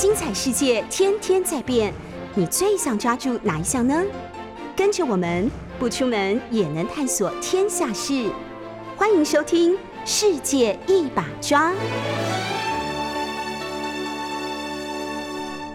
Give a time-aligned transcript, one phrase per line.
[0.00, 1.92] 精彩世界天天在变，
[2.36, 4.00] 你最想抓住哪一项呢？
[4.76, 8.30] 跟着我们不出门也能探索天下事，
[8.96, 9.74] 欢迎收听
[10.04, 11.72] 《世界一把抓》。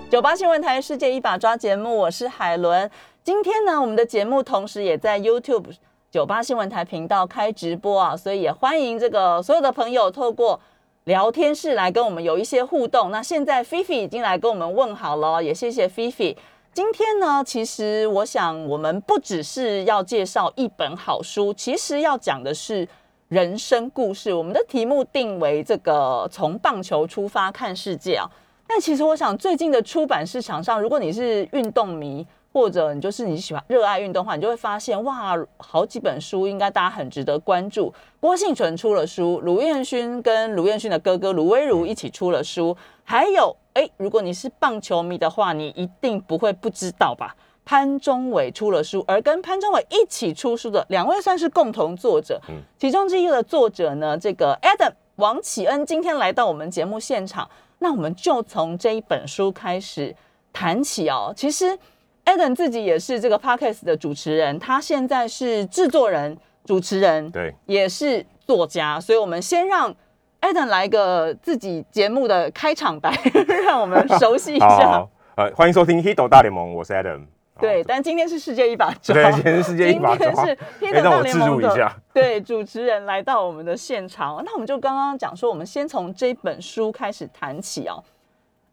[0.09, 2.89] 九八新闻台《世界一把抓》节目，我是海伦。
[3.25, 5.65] 今天呢，我们的节目同时也在 YouTube
[6.09, 10.57] 九八新闻台频道开直播啊，所以也欢迎这个所有的朋友透过
[11.05, 13.11] 聊天室来跟我们有一些互动。
[13.11, 16.35] 那现在菲菲已经来跟我们问好了，也谢谢菲菲。
[16.73, 22.87] 今天呢，其实我想我们不只是要介绍一本好书，其实要讲的是
[23.27, 24.33] 人生故事。
[24.33, 28.25] 我们的题目定为这个从棒球出发看世界啊。
[28.65, 37.91] 但其实我想，最近的出版市场上，如果你是运动迷，或者你就是你喜欢热爱运动的话，你就会发现哇，好几本书应该大家很值得关注。
[38.19, 47.35] 郭婞淳出了书，卢彦勋跟卢彦勋的哥哥卢威如一起出了书，还有哎，如果你是棒球迷的话，你一定不会不知道吧？
[47.65, 52.39] 潘中伟出了书，而跟潘中伟一起出书的两位算是共同作者，
[52.77, 57.49] 其中之一的作者呢，这个 Adam 王启恩今天来到我们节目现场。
[57.79, 60.15] 那我们就从这一本书开始
[60.53, 61.33] 谈起哦。
[61.35, 61.77] 其实
[62.25, 68.99] ，Adam 自己也是这个 Podcast 的主持人，他现在是制作人、主持人，对，也是作家。
[68.99, 69.93] 所以，我们先让
[70.41, 73.11] Adam 来个自己节目的开场白，
[73.65, 74.67] 让我们熟悉一下。
[74.67, 77.25] 好好呃，欢迎收听《Hito 大联盟》，我是 Adam。
[77.59, 79.15] 对，但今天是世界一把抓。
[79.15, 80.27] 对，今天是世界一把抓。
[80.27, 84.43] 今天是 Hito 大联盟的对主持人来到我们的现场。
[84.43, 88.03] 那我们就刚刚讲说，我们先从这本书开始谈起哦。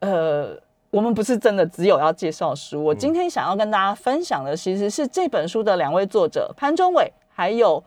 [0.01, 0.59] 呃，
[0.91, 2.83] 我们不是真的只有要介绍书。
[2.83, 7.83] 我今天想要跟大家分享的，其实是这本书的两位作者潘宗伟还有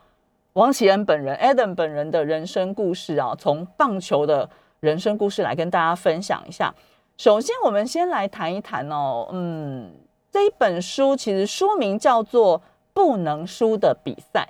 [0.53, 3.35] 王启恩本人 Adam 本人的人生故事啊。
[3.37, 6.73] 从棒球的人生故事来跟大家分享一下。
[7.17, 9.91] 首先，我们先来谈一谈哦，嗯。
[10.31, 12.57] 这一本书其实书名叫做
[12.91, 14.49] 《不能输的比赛》，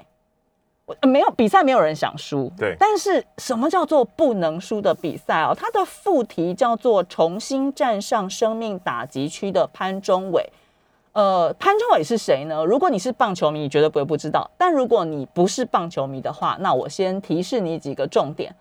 [1.01, 2.51] 没有比赛，没有人想输。
[2.57, 5.55] 对，但是什么叫做不能输的比赛哦？
[5.57, 10.51] 它的副题叫做“重新站上生命打击区的潘中伟”。
[11.13, 12.66] 呃，潘中伟是谁呢？
[12.66, 18.53] 如果你是棒球迷，你绝对不会不知道；但如果你不是棒球迷的话，那我先提示你几个重点：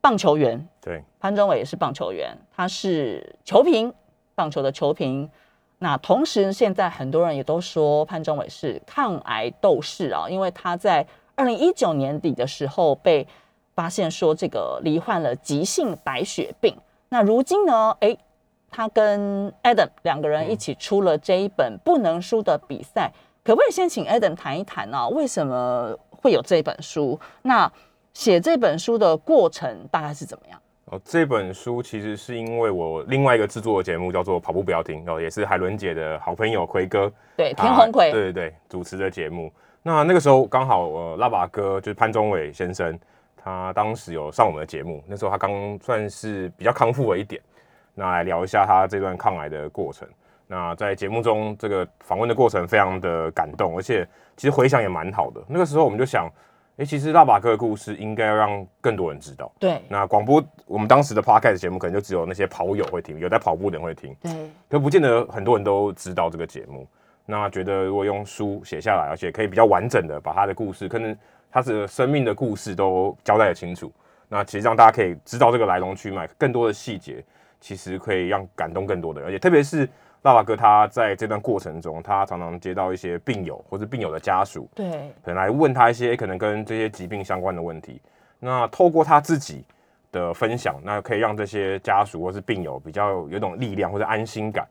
[0.00, 3.92] 棒球员，对，潘中伟也是棒球员，他是球评，
[4.34, 5.30] 棒球的球评。
[5.78, 13.26] 那同时，现在很多人也都说潘中伟是抗癌斗士啊，因为他在二零一九年底的时候被
[13.74, 16.76] 发现说这个罹患了急性白血病。
[17.08, 18.18] 那如今呢，诶，
[18.70, 23.10] 他跟 Adam 两个人一起出了这一本《不能输的比赛》，
[23.46, 25.08] 可不可以先请 Adam 谈一谈呢、啊？
[25.08, 27.18] 为什么会有这本书？
[27.42, 27.70] 那
[28.14, 30.58] 写这本书的过程大概是怎么样？
[30.86, 39.50] 哦，这本书其实是因为我另外一个制作的节目叫做《跑步不要停》，哦，也是海伦姐的好朋友奎哥，对，田宏奎，对对对，主持的节目。
[39.82, 42.98] 那那个时候刚好，呃，拉爸哥就是潘宗伟先生，
[43.36, 47.40] 他当时有上我们的节目，那时候他刚算是比较康复了一点，
[47.94, 50.06] 那来聊一下他这段抗癌的过程。
[50.46, 54.06] 那在节目中，这个访问的过程非常的感动，而且
[54.36, 55.42] 其实回想也蛮好的。
[55.48, 56.30] 那个时候我们就想。
[56.78, 59.52] 哎，其实拉巴哥的故事应该要让更多人知道。
[59.58, 64.16] 对，那广播我们当时的 podcast 节目可能就只有那些跑友会听，有在跑步的人会听。
[64.22, 66.88] 对，可不见得很多人都知道这个节目。
[67.26, 71.16] 那觉得如果用书写下来，而且可以比较完整的把他的故事，可能
[71.50, 73.92] 他的生命的故事都交代得清楚。
[74.28, 77.24] 那其实让大家可以知道这个来龙去脉，更多的细节，
[77.60, 79.88] 其实可以让感动更多的人，而且特别是。
[80.24, 84.88] 爸爸哥他在这段过程中，他常常接到一些病友或是病友的家属，对，
[85.20, 88.00] 可能来问他一些可能跟这些疾病相关的问题。
[88.38, 89.64] 那透过他自己
[90.12, 94.64] 的分享，那可以让这些家属或是病友比较有一种力量或者安心感。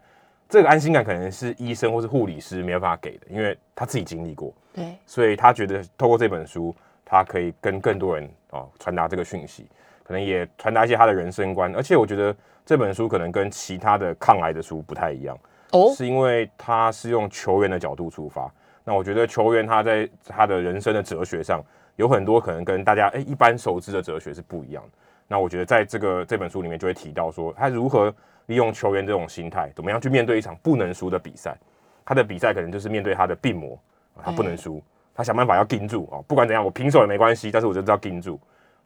[0.51, 9.65] 这个安心感可能是医生或是护理师没有办法给的，因为他自己经历过，对，所以他觉得透过这本书，他可以跟更多人啊传达这个讯息，
[10.03, 12.35] 可能也传达一些他的人生观，而且我觉得。
[12.63, 15.37] 这本书可能跟其他的抗癌的书不太一样，
[15.71, 18.49] 哦，是因为他是用球员的角度出发。
[18.83, 21.61] 那我觉得球员他在他的人生的哲学上
[21.95, 24.89] 有很多可能跟大家诶一般熟知的哲学是不一样的。
[25.31, 28.13] 那我觉得在这个这本书里面就会提到说，他如何
[28.47, 31.57] 利用球员这种心态，怎么样去面对一场不能输的比赛。
[32.03, 33.79] 他的比赛可能就是面对他的病魔，
[34.21, 34.83] 他不能输，
[35.15, 38.37] 他想办法要盯住啊，不管怎样，我平手也没关系，但是我就知道盯住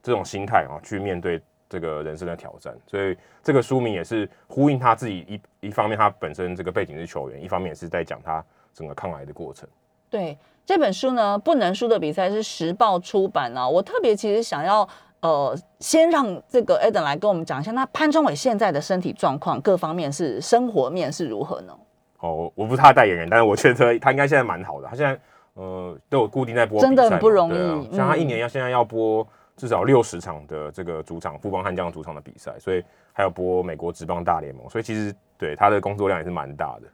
[0.04, 1.42] 这种心态啊，去面对。
[1.68, 9.68] 这个人生的挑战，所以这个书名也是呼应他自己一一方面，他本身这个背景是球员，一方面也是在讲他整个抗癌的过程。
[10.08, 13.68] 对这本书呢，不能输的比赛是时报出版呢、啊。
[13.68, 14.88] 我特别其实想要
[15.26, 21.76] 呃，先让这个 Adam 来跟我们讲一下，那潘忠伟现在的身体状况各方面是生活面是如何呢？
[22.20, 24.88] 哦，我不是他的代言人，但是我觉得他应该现在蛮好的。
[24.88, 25.20] 他现在
[25.56, 27.58] 呃都有固定在播，真的很不容易。
[27.58, 29.28] 啊、像他一年要现在要播
[29.58, 36.88] 至少六十场的这个主场富邦悍将主场的比赛，所以还有播美国职棒大联盟，所以其实对他的工作量也是蛮大的。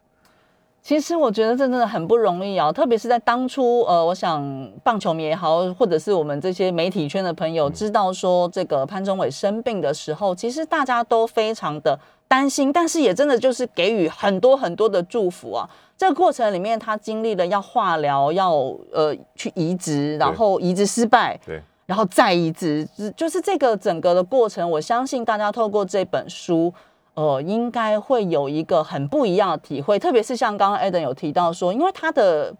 [0.84, 4.44] 其实我觉得这真的很不容易啊，特别是在当初，呃，我想
[4.84, 11.98] 棒球迷也好，或者是我们这些媒体圈的朋友知道说这个潘宗伟生病的时候，其实大家都非常的
[12.28, 15.70] 担心，但是也真的就是给予很多很多的祝福啊。
[15.96, 18.52] 这个过程里面，他经历了要化疗，要
[18.92, 26.74] 呃去移植，然后移植失败，对，然后再移植，就是这个整个的过程，我相信大家透过这本书。
[27.14, 32.56] 呃，应该会有一个很不一样的体会，特别是像刚刚 Adam 有提到说，因为他的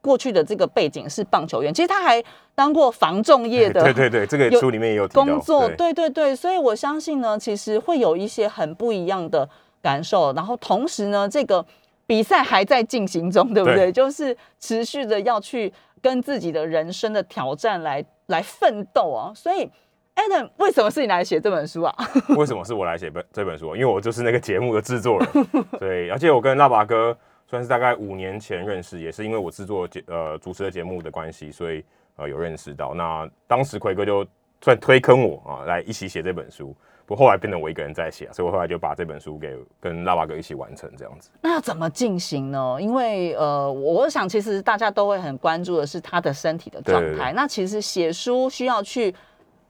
[0.00, 2.22] 过去的这个背景是棒球员，其实他还
[2.54, 9.48] 当过防重业的， 对对对，这个书里面也有工作，对对对，所以我相信呢，其实会有一些很不一样的
[9.82, 10.32] 感受。
[10.34, 11.64] 然后同时呢，这个
[12.06, 13.90] 比赛还在进行中，对不对？
[13.90, 19.68] 就是持续的要去跟自己的人生的挑战来来奋斗啊，所以。
[20.20, 21.94] Adam，为什么是你来写这本书啊？
[22.36, 23.74] 为什么是我来写本这本书？
[23.74, 25.46] 因为我就是那个节目的制作人，
[25.78, 31.82] 对，而且我跟腊八哥算是大概五年前认识，也是因为我制作节呃主持的节目的关系，所以
[32.16, 32.92] 呃有认识到。
[32.92, 34.26] 那当时奎哥就
[34.60, 36.76] 算推坑我啊，来一起写这本书，
[37.06, 41.30] 不过后来变成我一个人在写，所以我后来就把这本书给跟腊八哥一起完成这样子。
[41.40, 42.76] 那要怎么进行呢？
[42.78, 47.32] 因为呃，我想其实大家都会很关注的是他的身体的状态。
[47.32, 49.14] 那其实写书需要去。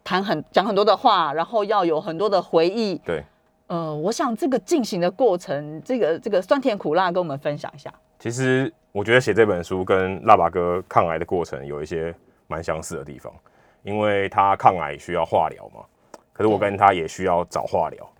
[0.02, 2.96] 谈很讲很多的话，然后要有很多的回忆。
[3.04, 3.22] 对，
[3.66, 7.92] 呃，我想这个进行的过程，这个这个酸甜苦辣，跟我们分享一下。
[8.18, 12.14] 其实我觉得写这本书跟腊拔哥抗癌的过程有一些
[12.46, 13.32] 蛮相似的地方，
[13.82, 15.82] 因为他抗癌需要化疗嘛，
[16.32, 18.10] 可是我跟他也需要找化疗。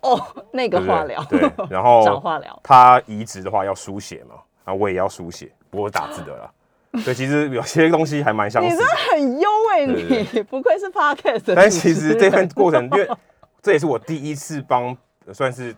[0.00, 1.22] 哦， 那个化疗。
[1.24, 1.40] 对，
[1.70, 2.58] 然后 找化疗。
[2.62, 4.34] 他移植的话要输血嘛，
[4.64, 6.50] 那我也要输血，不过打字的啦。
[7.04, 8.68] 对，其实有些东西还蛮相似。
[8.68, 9.86] 你真的很优哎，
[10.32, 11.54] 你不愧是 Podcast。
[11.54, 13.08] 但其实这段过程，因为
[13.62, 14.96] 这也是我第一次帮，
[15.32, 15.74] 算是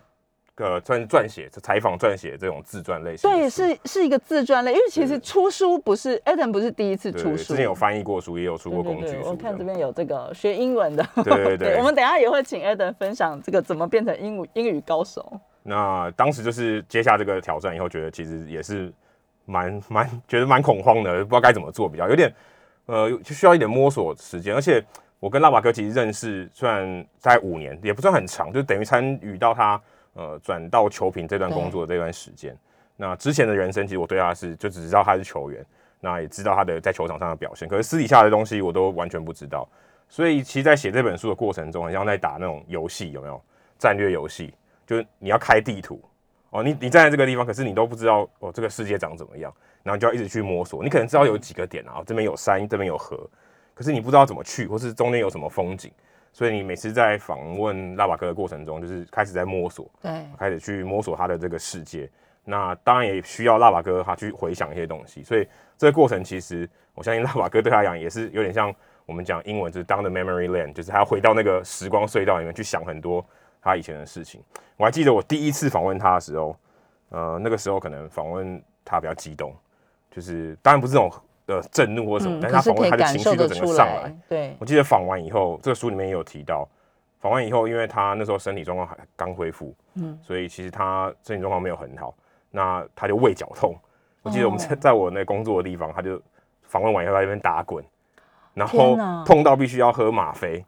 [0.57, 3.29] 呃算是撰写、采访、撰写这种自传类型。
[3.29, 9.17] 对，是是一个自传类，因为其实出书不是 Adam 不是第一次出书，之前有翻译过书，也有出过工具书。
[9.25, 11.77] 我看这边有这个学英文的，对对 对。
[11.77, 15.39] 我们等下也会请 Adam 分享这个怎么变成英语英语高手。
[15.63, 18.91] 那当时就是接下这个挑战以后，觉得其实也是。
[19.49, 22.31] 蛮蛮觉得蛮恐慌的，不知道该怎么做比较，有点
[22.85, 24.53] 呃就需要一点摸索时间。
[24.53, 24.83] 而且
[25.19, 29.81] 我跟拉瓦哥其实认识，虽然大概五年，也不算很长，就等于参与到他
[30.13, 32.55] 呃转到球评这段工作的这段时间。
[32.95, 35.65] 那之前的人生，其实我对他是就只知道他是球员，
[35.99, 39.67] 那也知道他的在球场上的表现，可是私底下的东西我都完全不知道。
[40.07, 43.41] 所以其实，在写这本书的过程中，很像在打那种游戏，有没有
[43.77, 44.53] 战略游戏？
[44.85, 46.01] 就是你要开地图。
[46.51, 49.53] 哦，你你站在这个地方，可是你都不知道哦，这个世界长怎么样，
[49.83, 50.83] 然后你就要一直去摸索。
[50.83, 53.29] 你可能知道有几个点啊，这边有山，这边有河，
[53.75, 55.91] 可是你不知道怎么去，或是中间有什么风景。
[56.31, 62.09] 所以你每次在访问拉瓦哥的过程中，就是开始在摸索，对，开始去摸索他的这个世界。
[62.45, 65.23] 那当然也需要拉瓦哥他去回想一些东西。
[65.23, 65.47] 所以
[65.77, 68.73] 这个过程其实，我相信拉瓦哥对他来讲也是有点像
[69.05, 73.23] 我们讲英文就是 down the memory lane，就是他要回到那个时光隧道里面去想很多。
[73.61, 74.41] 他以前的事情，
[74.77, 76.55] 我还记得我第一次访问他的时候，
[77.09, 79.53] 呃，那个时候可能访问他比较激动，
[80.09, 81.11] 就是当然不是这种
[81.47, 84.15] 呃震怒或什么，嗯、但是他访问他的情绪就整个上来。
[84.27, 86.67] 对，我记得访完以后，这个书里面也有提到，
[87.19, 92.15] 访完以后，因为他那时候身体状况还刚恢复，嗯，所以其实他身体状况没有很好，
[92.51, 93.75] 那他就胃绞痛。
[94.21, 96.21] 我记得我们在在我那工作的地方，他就
[96.63, 97.83] 访问完以后在那边打滚，
[98.53, 100.63] 然后痛到必须要喝吗啡，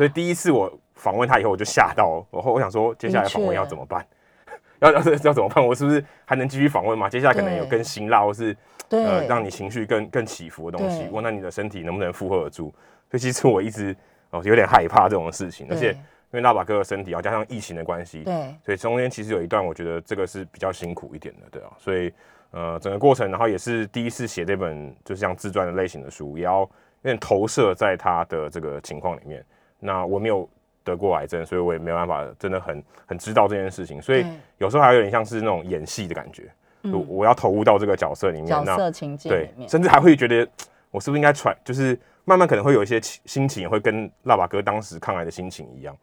[0.00, 0.72] 所以第一次我。
[0.94, 4.06] 访问他以后，我就吓到然后我想说，接下来访问要怎么办？
[4.80, 5.66] 要要要怎么办？
[5.66, 7.08] 我是不是还能继续访问吗？
[7.08, 8.54] 接下来可能有更辛辣，或是
[8.90, 11.08] 呃让你情绪更更起伏的东西。
[11.10, 12.70] 问那你的身体能不能负荷得住？
[13.10, 13.96] 所以其实我一直
[14.28, 15.98] 哦有点害怕这种事情，而且因
[16.32, 21.70] 为拉把哥的身体要加上疫情的关系，对，所以中间其实有一段我觉得这个是比较辛苦一点的，对啊。
[21.78, 22.12] 所以
[22.50, 26.68] 呃整个过程，然后也是第一次写这本就是像自传的类型的书，也要有
[27.04, 29.42] 点投射在他的这个情况里面。
[29.80, 30.48] 那我没有。
[30.82, 34.24] 得过癌症，所以我也没有办法，真的很很知道这件事情，所以
[34.56, 36.50] 有时候还有点像是那种演戏的感觉，
[36.84, 40.48] 嗯、我要投入到这个角色里面，角色情境里面，对，甚至还会觉得
[40.90, 45.94] 我是不是应该揣，就是慢慢可能会有一些心情，会跟辣爸哥当时抗癌的心情一样，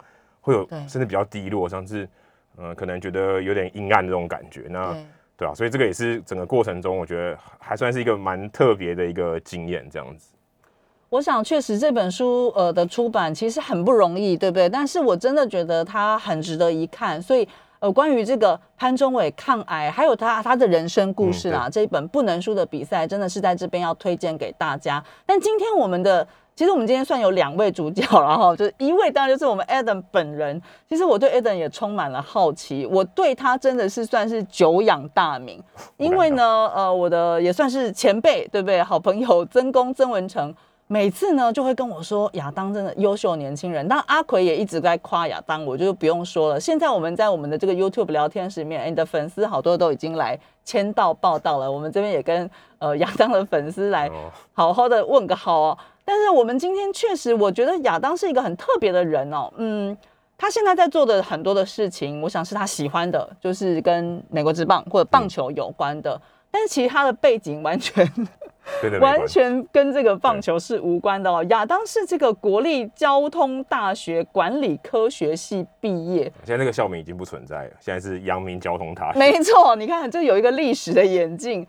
[0.42, 2.04] 会有甚至比较低落，像是
[2.58, 4.96] 嗯、呃，可能觉得有点阴暗的这种感觉，那，
[5.36, 10.37] 对啊，所以这个也是整个过程中，我觉得还算是一个蛮特别的一个经验，这样子。
[11.10, 14.68] 我想确实这本书呃的出版其实很不容易，对不对？
[14.68, 17.48] 但是我真的觉得它很值得一看，所以
[17.80, 25.04] 呃关于这个潘中伟抗癌，还有他他的人生故事啊，嗯、这一本不能输的比赛，真的是在这边要推荐给大家。
[25.26, 26.28] 但今天我们的。
[26.58, 30.60] 其实我们今天算有两位主角，然后就是一位当然就是我们 Adam 本人。
[30.90, 35.62] 其实我对 Adam 也充满了好奇，我对他真的是算是久仰大名，
[35.98, 38.82] 因为呢，呃，我的也算是前辈，对不对？
[38.82, 40.52] 好朋友曾公曾文成，
[40.88, 43.86] 每次呢就会跟我说亚当真的优秀年轻人。
[43.88, 46.60] 当然阿奎也一直在夸亚当，我就不用说了。
[46.60, 51.70] 现在我们在我们的这个 YouTube 聊天室里面，你的粉丝好多都已经来签到报道了。
[51.70, 54.10] 我们这边也跟呃亚当的粉丝来
[54.54, 55.78] 好好的问个好哦。
[56.06, 59.52] 但是我们今天确实，我觉得亚当是一个很特别的人哦。
[59.58, 59.98] 嗯，
[60.38, 66.16] 他现在在做的很多的事情，我想是他喜欢的，就是跟美国职棒或者棒球有关的。
[66.16, 68.10] 嗯、但是其实他的背景完全，
[69.00, 71.44] 完全跟这个棒球是无关的哦。
[71.50, 79.20] 亚当是这个国立交通大学管理科学系毕业，现在那个校名已经不存在了，现在是阳明交通大学。
[79.20, 81.68] 没错，你看这有一个历史的演进。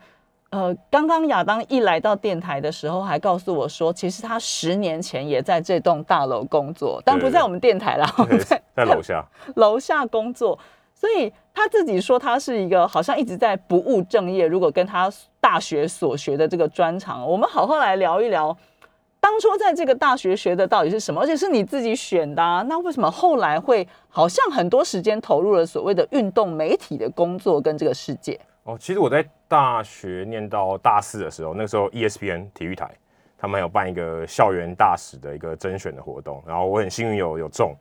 [0.51, 8.11] 呃，刚刚亚当一来到电台的时候，还告诉我说，其实他十年前也在这栋大楼工作，但不在我们电台啦，
[8.43, 9.23] 在 在楼下
[9.57, 10.57] 楼下工作。
[10.95, 14.47] 所以他自己说，他是一个好像一直在不务正业。
[14.47, 15.11] 如果跟他
[15.41, 18.55] 大学所学的这个专长，我们好好来聊一聊，
[19.19, 21.19] 当初在这个大学学的到底是什么？
[21.19, 28.39] 而且是你自己选的啊，那为什么后来会好像很多时间投入了所谓的运动媒体的工作跟这个世界？
[28.63, 32.89] 哦，其实我在大学念到大四的时候，那个时候 ESPN 体育台
[33.37, 37.75] 他们有办一个校园大使的一个甄选的活动，然后我很幸运有有中，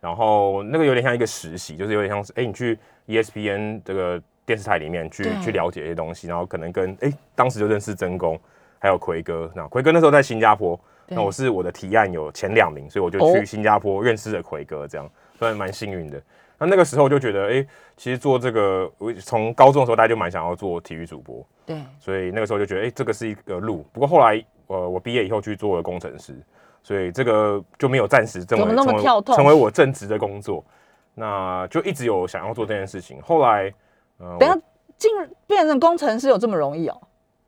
[0.00, 8.38] 然后那个有点像一个实习，就是有点像是哎、你去 ESPN 这个电视台里面去去了解一些东西，然后可能跟哎、欸、当时就认识曾公
[8.78, 16.20] 还有奎哥，那奎哥那时候在新加坡，那我是我的提案有前两名，所以我就去新加坡认识了奎哥，这样算蛮幸运的。
[16.58, 17.66] 那那个时候就觉得，哎、欸，
[17.96, 23.84] 其实做这个，我从高中的时候大家就蛮想要做体育主播，对，所以那个时候就觉得，哎、欸，这个是一个路。
[23.92, 26.36] 不过后来，呃，我毕业以后去做了工程师，
[26.82, 28.76] 所以这个就没有暂时成为
[29.34, 30.64] 成为我正职的工作。
[31.14, 33.20] 那就一直有想要做这件事情。
[33.22, 33.72] 后来，
[34.18, 34.58] 呃，等下
[34.96, 35.10] 进
[35.46, 37.00] 变成工程师有这么容易哦？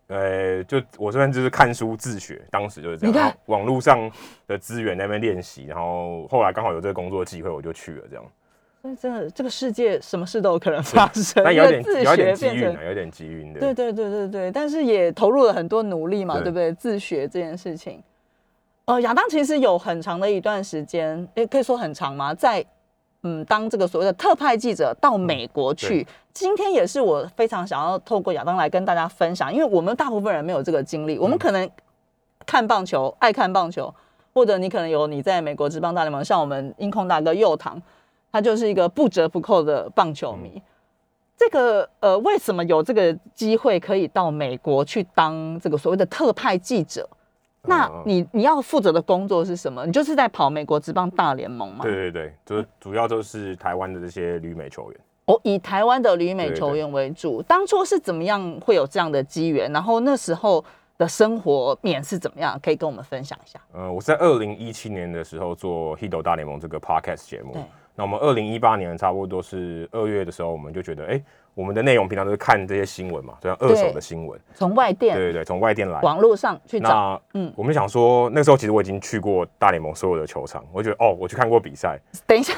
[0.08, 4.10] 呃，就我这边就是看书自学，当时就是这样，网络上
[4.46, 8.24] 的资源那边练习，然后后来刚好有这个工作机会，我就去了这样。
[8.82, 11.42] 所以真的，这个世界什么事都有可能发生。
[11.42, 13.60] 但有点有点机运啊，有点机运的。
[13.60, 16.70] 对对对对对，但是也投入了很多努力嘛，对，对不对？
[16.74, 18.02] 自学这件事情，
[18.84, 22.62] 呃，亚当其实有很长的一段时间，也可以说很长嘛，在
[23.24, 26.06] 嗯当这个所谓的特派记者到美国去。
[26.08, 31.68] 嗯、今天也是我非常想要透过亚当来跟大家分享，因为我们大部分人没有这个经历，我们可能
[32.46, 33.92] 看棒球，爱看棒球，
[34.32, 37.82] 或者你可能有你在美国职棒大联盟，像我们音控大哥右堂。
[38.30, 40.50] 他就是一个不折不扣的棒球迷。
[40.56, 40.62] 嗯、
[41.36, 47.08] 这个呃，为什么有这个机会可以到美国去当这个所谓的特派记者？
[47.64, 49.84] 嗯、那你你要负责的工作是什么？
[49.84, 51.80] 你就是在跑美国职棒大联盟吗？
[51.82, 55.00] 对对对，就是主要就是台湾的这些旅美球员。
[55.26, 57.30] 哦，以台湾的旅美球员为主。
[57.30, 59.72] 对对对，当初是怎么样会有这样的机缘？
[59.72, 60.62] 然后那时候
[60.98, 62.58] 的生活面是怎么样？
[62.62, 63.58] 可以跟我们分享一下。
[63.72, 67.56] 呃，我在二零一七年的时候做《h i d o 大联盟》这个 Podcast 节目。
[67.94, 71.24] 那我们二零一八年差不多是二月的时候，我们就觉得，哎、欸，
[71.54, 76.88] 我们的内容平常都是看这些新闻嘛，就像二手的新闻，从外电，对对对，从外电来，网络上去找。
[76.88, 81.96] 那嗯，我们想说，那时候其实我已经去过大联盟所有的球场，我觉得，哦，我去看过比赛。
[82.26, 82.52] 等一下，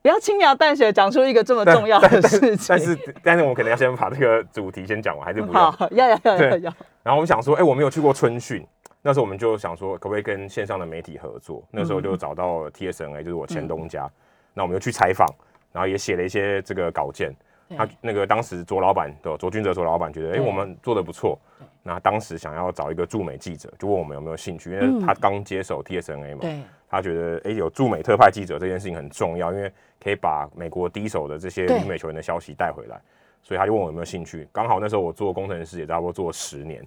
[0.00, 2.66] 不要轻描淡写讲出一个这么重要的 事情。
[2.68, 5.70] 但是，但是我们可能要先把这个主题先讲完，还是不要？
[5.70, 6.74] 好，要要要要要。
[7.02, 8.66] 然后我们想说，哎、欸，我没有去过春训。
[9.02, 11.62] 那时候我们就想说，可不可以跟线上的媒体合作？
[11.70, 14.06] 那时候就找到了 TSNA，就是我前东家。
[14.06, 14.12] 嗯
[14.54, 15.26] 那我们就去采访，
[15.72, 17.32] 然后也写了一些这个稿件。
[17.74, 21.38] 他那个当时卓老板的卓君哲卓老板觉得，哎，我们做的不错。
[21.82, 26.64] 那当时想要找一个驻美记者，就问我们有没有兴趣，因为他刚接手 TSNA 嘛。
[26.86, 33.00] 他觉得，哎，有驻美特派记者这件事情很重要，因为可以把美国第一手的这些旅美球员的消息带回来。
[33.42, 34.46] 所以他就问我有没有兴趣。
[34.52, 36.86] 刚好那时候我做工程师也差不多做了十年，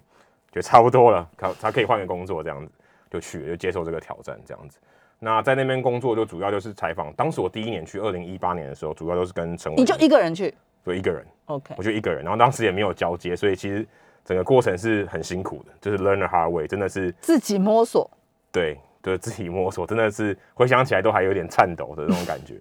[0.56, 2.72] 觉得差不多了，他他可以换个工作这样子，
[3.10, 4.78] 就去了，就接受这个挑战这样子。
[5.18, 7.12] 那在那边工作就主要就是采访。
[7.12, 9.76] 当时我第一年去，二零一八年的时候，主要都是跟陈伟。
[9.76, 10.54] 你就一个人去？
[10.82, 11.26] 就，一个人。
[11.44, 11.74] OK。
[11.76, 13.86] 我就一个人，然后当时也没有交接，所以其实
[14.24, 18.10] 整个过程是很辛苦的，就是 learn the hard way，真的是自己摸索。
[18.50, 22.54] 对，就是自己摸索，真的是回想起来都还有点颤抖的那种感觉，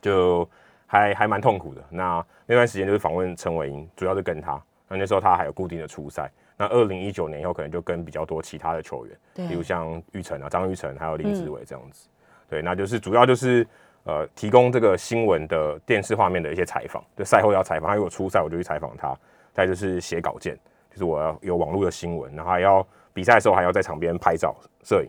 [0.00, 0.48] 就
[0.86, 1.84] 还还蛮痛苦的。
[1.90, 4.58] 那那段时间就是访问陈伟英，主要是跟他。
[4.88, 12.08] 那那时候他还有固定的初赛，那二零一九年以后，可能就跟比较多其他的球员，对比如像玉成啊、张玉成，还有林志伟这样子。
[12.08, 13.66] 嗯、对，那就是主要就是
[14.04, 19.16] 呃，提供这个新闻的电视画面的一些采访，就赛后要采访，他如果出赛，我就去采访他。
[19.54, 20.58] 再就是写稿件，
[20.90, 25.08] 就是我要有网络的新闻，然后还要比赛的时候还要在场边拍照、摄影。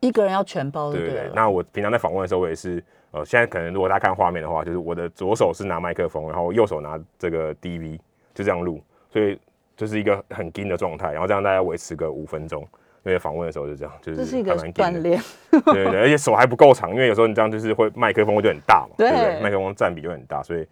[0.00, 1.32] 一个人要全包对，对对对。
[1.36, 7.96] 那我平常在访问的时候，我也是呃，现在可能如果大家看画面的话，就是我的左手是拿麦克风，然后右手拿这个 DV，
[8.34, 9.38] 就这样录，所以
[9.76, 12.62] 就是一个很紧的状态，然后这样大家维持个五分钟，
[13.04, 19.40] 因为访问的时候就这样，就是这是一个锻炼，对对，而且手还不够长，因为有时候你这样就是会麦克风就很大嘛，对，对不对？
[19.40, 20.66] 麦克风占比就很大，所以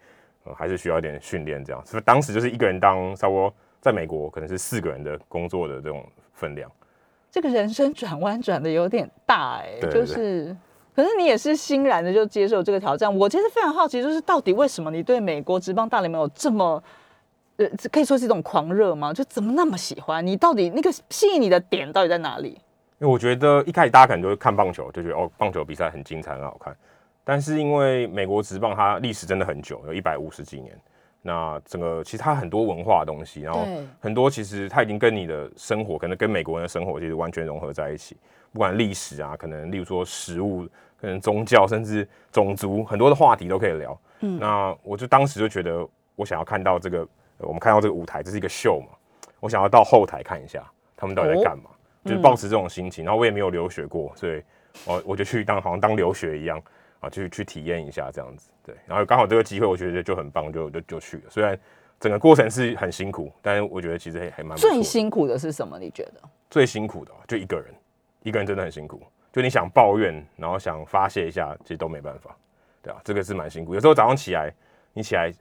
[0.45, 1.85] 呃还是需要一点训练这样。
[1.85, 6.71] 所以当时就是一个人当差不多在美国可能是四个人的工作的这种分量。
[7.31, 10.55] 这个人生转弯转的有点大哎、欸，就是，
[10.95, 13.15] 可是你也是欣然的就接受这个挑战。
[13.15, 16.83] 我其实非常好奇，就是到底为什么你对美国职棒大联盟有这么，
[17.59, 19.13] 呃，可以说是一种狂热吗？
[19.13, 20.25] 就怎么那么喜欢？
[20.25, 22.57] 你到底那个吸引你的点到底在哪里？
[22.99, 26.73] 因为我觉得一开始大家可能就会看棒球，就觉得哦，棒球比赛很精彩，很好看。
[27.25, 30.73] 但是因为美国职棒它历史真的很久，有一百五十几年。
[31.21, 33.67] 那整个其实它很多文化的东西，然后
[33.99, 38.15] 很多其实它已经跟你的生活，可能跟美国人的生活其实完全融合在一起。
[38.53, 40.65] 不管历史啊，可能例如说食物，
[40.99, 43.99] 可能宗教，甚至种族，很多的话题都可以聊。
[44.21, 45.85] 嗯，那我就当时就觉得，
[46.15, 47.05] 我想要看到这个，
[47.39, 48.95] 我们看到这个舞台，这是一个秀嘛，
[49.39, 50.63] 我想要到后台看一下
[50.95, 53.03] 他们到底在干嘛，哦、就是抱持这种心情。
[53.03, 54.43] 然后我也没有留学过，所以
[54.85, 56.61] 我我就去当好像当留学一样。
[57.01, 61.23] 啊，去去体验一下这样子，对，然后刚好这个机会，我觉得就很棒，就就就去了。
[61.29, 61.57] 虽然
[61.97, 64.57] 整个过程是很辛苦，但是我觉得其实还还蛮。
[64.57, 65.79] 最辛苦的是什么？
[65.79, 66.15] 你觉得？
[66.49, 67.73] 最辛苦的就一个人，
[68.21, 69.01] 一个人真的很辛苦。
[69.31, 72.35] 就你想抱怨，然后想发泄一下，其实都没办法，
[72.81, 73.73] 对啊，这个是蛮辛苦。
[73.73, 74.53] 有时候早上起来，
[74.91, 75.31] 你起来，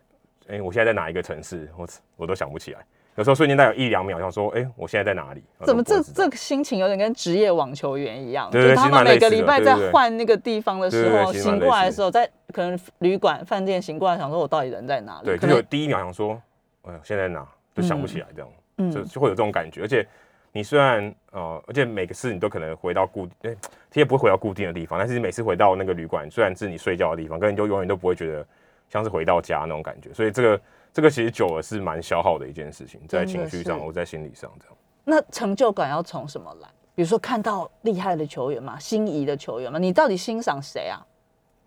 [0.49, 1.69] 哎、欸，我现在在哪一个城市？
[1.76, 1.87] 我
[2.17, 2.81] 我都想不起来。
[3.17, 5.43] 有时候瞬间大概有一两秒，想说，哎、欸，我现在在哪里？
[5.64, 8.49] 怎么这这个心情有点跟职业网球员一样？
[8.50, 15.26] 对他们每个礼拜在换那个地方的时候，醒过来的时候，在可能旅馆、饭店醒过来，想说我到底人在哪里？
[15.26, 16.40] 对，就有第一秒想说，
[16.83, 17.46] 哎呀，现在在哪？
[17.75, 19.83] 就想不起来，这样，嗯，就就会有这种感觉。
[19.83, 20.07] 而且
[20.51, 23.55] 你虽然呃，而且每个次你都可能回到固，哎，
[23.90, 28.46] 其实不会回到固定的地方，但是你每次回到那个旅馆，虽然是你睡觉的地方，可是你就永远都不会觉得
[28.88, 30.12] 像是回到家那种感觉。
[30.12, 30.61] 所以这个。
[30.90, 34.77] 这个其实久了是蛮消耗的一件事情，在情绪上，或在心理上这样。
[35.05, 36.68] 那成就感要从什么来？
[36.94, 40.98] 比如说看到厉害的球员嘛，心仪的球员嘛，你到底欣赏谁啊？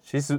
[0.02, 0.36] 其实，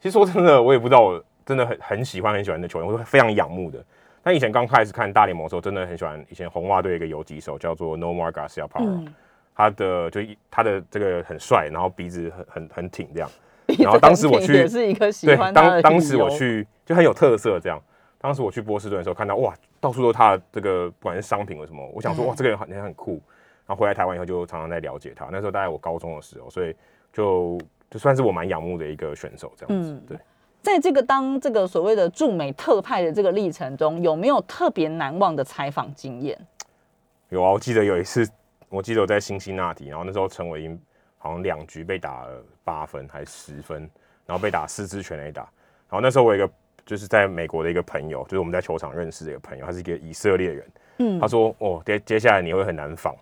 [0.00, 3.84] 其实说真的，我也不知道，我真的很很喜欢很喜欢的球员，我是非常仰慕的。
[4.22, 9.14] 但以前刚开始看大联盟的时候，真的很喜欢以前红袜队一个游击手，叫做 Nomar Garciaparra，嗯，
[9.54, 13.30] 他的就他的这个很帅，然后鼻子很很很挺这样。
[13.78, 17.80] 然后当时我去也是一个喜欢当当时我去就很有特色这样。
[18.18, 23.20] 当时我去波士顿的时候，看到哇，到处都是他的这个不管是商品或什么，我想说哇，这个人好像很酷。
[23.66, 25.28] 然后回来台湾以后，就常常在了解他。
[25.30, 26.74] 那时候大概我高中的时候，所以
[27.12, 30.02] 就就算是我蛮仰慕的一个选手这样子。
[30.08, 30.16] 对，
[30.62, 36.38] 在这个当这个所谓的驻美特派的这个历程中，有没有特别难忘的采访经验？
[37.28, 38.28] 有啊，我记得有一次，
[38.68, 40.80] 我记得我在辛辛那提，然后那时候陈伟殷
[41.26, 43.88] 好像两局被打了八分还是十分，
[44.26, 45.42] 然后被打四支全垒打。
[45.42, 46.52] 然后那时候我有一个。
[46.86, 50.64] 就是在美国的一个朋友，就是我们在球场认识的一个朋友，他是一个以色列人。
[50.98, 53.12] 嗯，他说：“哦，接接下来你会很难访，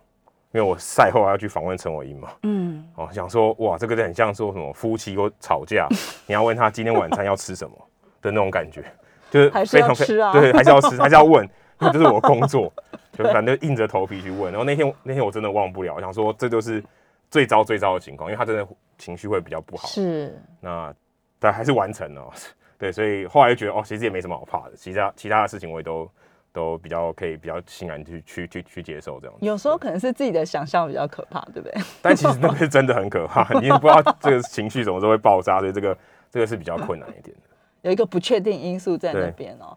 [0.52, 5.88] 因为我赛后要去访问陈伟英嘛。”嗯，哦，想说哇，这个很像说什么夫妻或吵架，
[6.28, 7.74] 你要问他今天晚餐要吃什么
[8.20, 8.84] 的那种感觉，
[9.30, 11.48] 就是非常非常对，还是要吃， 还是要问，
[11.80, 12.70] 这是我工作，
[13.12, 14.52] 就反正硬着头皮去问。
[14.52, 16.84] 然后那天那天我真的忘不了，我想说这就是
[17.30, 18.66] 最糟最糟的情况，因为他真的
[18.98, 19.88] 情绪会比较不好。
[19.88, 20.94] 是，那
[21.38, 22.32] 但还是完成了。
[22.78, 26.10] 对，所以后来就觉得哦，其实也没什么好怕的，其他其他的事情我也都
[26.52, 29.46] 都比较可以比较欣然去去去去接受这样子。
[29.46, 31.82] 有时候可能是自己的想象比较可怕，对不对？
[32.02, 35.96] 但其实那个是真的很可怕， 你也不知道这个情绪什么时候会爆炸，所以这个
[36.30, 37.42] 这个是比较困难一点的。
[37.82, 39.76] 有一个不确定因素在那边哦。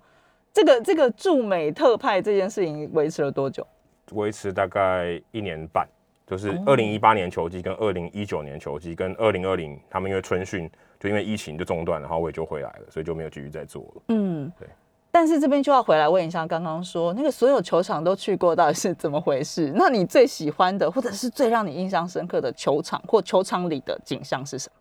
[0.53, 3.65] 这个这个驻美特派这件事情维持了多久？
[4.13, 5.87] 维持大概一年半，
[6.27, 10.69] 就是二零一八年球季跟二零一九年球季跟二零二零他们因为春训。
[10.99, 14.01] 就因为疫情就中断，然后我也就回来了，所以就没有继续再做了。
[14.07, 14.67] 嗯，对。
[15.11, 19.71] 但是这边就要回来问一下，刚刚说那个所有球场都去过，到底是怎么回事？
[19.75, 24.75] 那你最喜欢的，或者是最让你印象深刻的球场或球场里的景象是什么？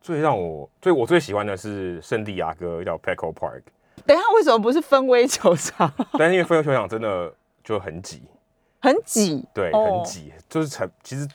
[0.00, 3.62] 最让我最我最喜欢的是圣地亚哥叫 Petco Park。
[4.04, 5.88] 等一下，为什么不是分威球场？
[6.18, 7.32] 但是因为分威球场真的
[7.62, 8.22] 就很挤，
[8.80, 11.28] 很挤，对，很挤，就是成其实。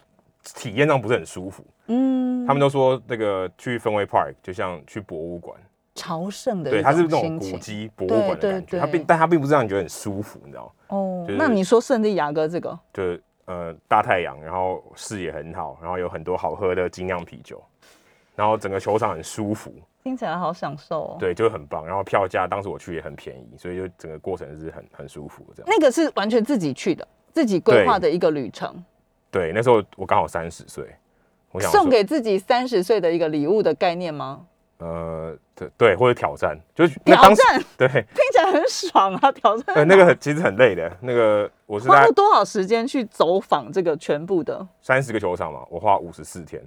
[0.54, 5.60] 体验上不是很舒服，嗯，他们都说那个去氛围 park 就像去博物馆，
[5.96, 10.72] 朝圣的，对，它是那种古迹博物馆的感觉，它并但它并不是让你觉得很舒服，你知道吗？
[10.90, 17.60] 哦，那你说圣地亚哥这个，就呃大太阳，然后视野很好，然后有很多好喝的精酿啤酒，
[18.36, 21.18] 然后整个球场很舒服，听起来好享受哦。
[21.20, 21.84] 对，就很棒。
[21.84, 25.68] 然后票价当时我去也很便宜，所以就整个过程是很很舒服这样。
[25.68, 28.74] 那个是完全自己去的，自己规划的一个旅程。
[29.30, 30.86] 对，那时候我刚好三十岁，
[31.52, 34.46] 我想送给自己三十岁的一个礼物的概念吗？
[34.78, 39.32] 呃，对对，或者挑战，就是挑战， 对，听起来很爽啊！
[39.36, 40.90] 挑战，呃，那个其实很累的。
[41.02, 45.60] 那个我是花了多少时间去走访这个全部的三十个球场嘛？
[45.70, 46.62] 我花五十四天，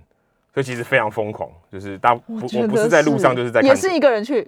[0.53, 1.51] 所以其实非常疯狂。
[1.73, 4.47] 就是大我，我不是在路上，就是在也是一个人去。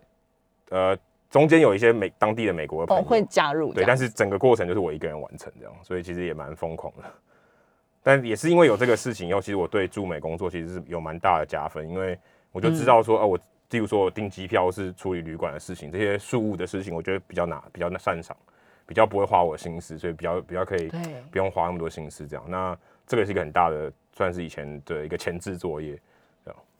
[0.68, 0.96] 呃，
[1.30, 7.04] 中间有一些美当地的美国的朋友会加入，对，但是整个过程就是我一个人完成这样，所以其实也蛮疯狂的。
[8.02, 12.18] 但也是因为有这个事情以后，其实我对驻美工作其实是有蛮大的加分，因为
[12.50, 13.38] 我就知道说，哦、嗯啊，我
[13.70, 18.36] 例如说我订机票是处理旅馆的事情，这些事务的事情，我觉得比较拿，比较擅长，
[18.84, 20.90] 比较不会花我心思，所以比较比较可以
[21.30, 22.44] 不用花那么多心思这样。
[22.48, 25.96] 那这个是一个很大的，算是以前的一个前置作业。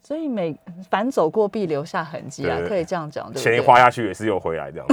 [0.03, 0.55] 所以每
[0.89, 4.87] 反走过必留下痕迹啊，可以这样讲，钱花下去也是又回来这样。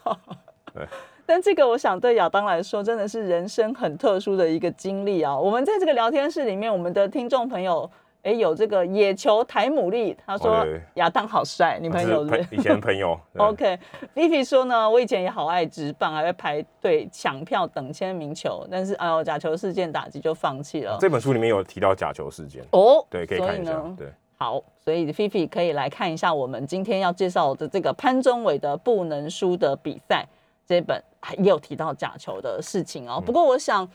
[0.74, 0.86] 对。
[1.28, 5.36] 但这个，我想对亚当来说，真的是人生很特殊的一个经历啊！
[5.36, 7.90] 我们在这个聊天室里面，我们的听众朋友，
[8.26, 12.26] 哎，有这个野球台牡蛎，他说亚当好帅，女朋友？
[12.50, 13.16] 以前朋友。
[13.38, 20.98] OK，Vivi 说呢，我以前也好爱直棒，还会排队抢票等签名球，但是哎呦，假球事件打击就放弃了。
[21.00, 23.80] 这本书里面有提到假球事件哦，对，可以看一下。
[23.96, 30.26] 对，好，所以 Vivi 可以来看一下我们今天要介绍的这个潘宗伟的不能输的比赛。
[30.68, 31.00] 这本
[31.38, 33.88] 也有提到假球的事情哦，不过我想，嗯，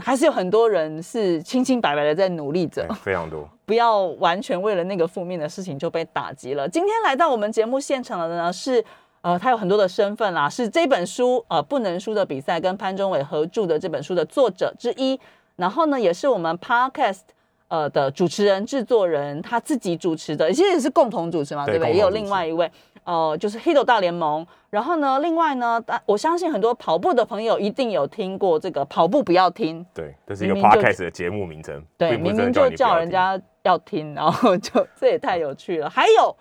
[0.00, 6.68] 还是有很多人是清清白白的在努力着，非常多， 不要完全为了那个负面的事情就被打击了。
[6.68, 8.84] 今天来到我们节目现场的呢是，
[9.20, 15.18] 呃，他有很多的身份啦，是这本书呃不能输的比赛跟潘中伟合著的这本书的作者之一，
[15.56, 17.20] 然后呢也是我们 Podcast
[17.68, 21.94] 呃的主持人制作人，他自己主持的，其实也是共同主持嘛，对，对不对？
[21.94, 22.70] 也有另外一位。
[23.04, 35.90] 哦，就是 Hito 大联盟，然后呢，另外呢，我相信很多跑步的朋友一定有听过这个跑步不要听，对，这是一个 podcast 的节目名称，对，明明就叫人家要听，然后就这也太有趣了。
[35.90, 36.36] 还有